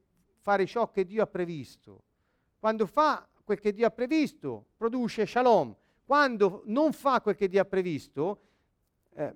[0.43, 2.03] fare ciò che Dio ha previsto.
[2.59, 5.75] Quando fa quel che Dio ha previsto, produce shalom.
[6.05, 8.43] Quando non fa quel che Dio ha previsto,
[9.15, 9.35] eh,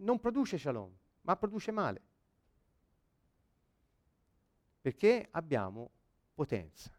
[0.00, 0.90] non produce shalom,
[1.22, 2.02] ma produce male.
[4.80, 5.90] Perché abbiamo
[6.40, 6.90] potenza.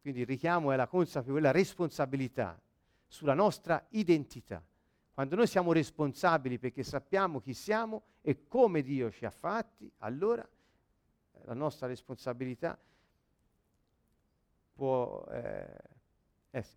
[0.00, 2.58] Quindi il richiamo è la consapevolezza, la responsabilità
[3.06, 4.64] sulla nostra identità.
[5.12, 10.42] Quando noi siamo responsabili perché sappiamo chi siamo e come Dio ci ha fatti, allora
[10.42, 12.78] eh, la nostra responsabilità
[14.72, 15.76] può eh,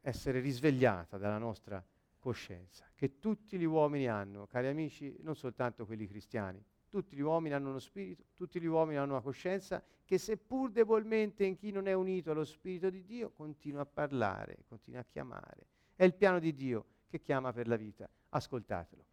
[0.01, 1.81] essere risvegliata dalla nostra
[2.17, 7.53] coscienza, che tutti gli uomini hanno, cari amici, non soltanto quelli cristiani, tutti gli uomini
[7.53, 11.87] hanno uno spirito, tutti gli uomini hanno una coscienza che seppur debolmente in chi non
[11.87, 15.67] è unito allo spirito di Dio continua a parlare, continua a chiamare.
[15.95, 18.09] È il piano di Dio che chiama per la vita.
[18.29, 19.03] Ascoltatelo.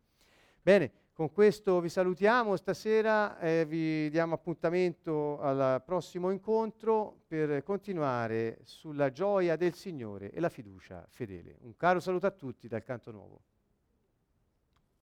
[0.62, 8.58] Bene, con questo vi salutiamo stasera, eh, vi diamo appuntamento al prossimo incontro per continuare
[8.64, 11.56] sulla gioia del Signore e la fiducia fedele.
[11.60, 13.40] Un caro saluto a tutti dal Canto Nuovo.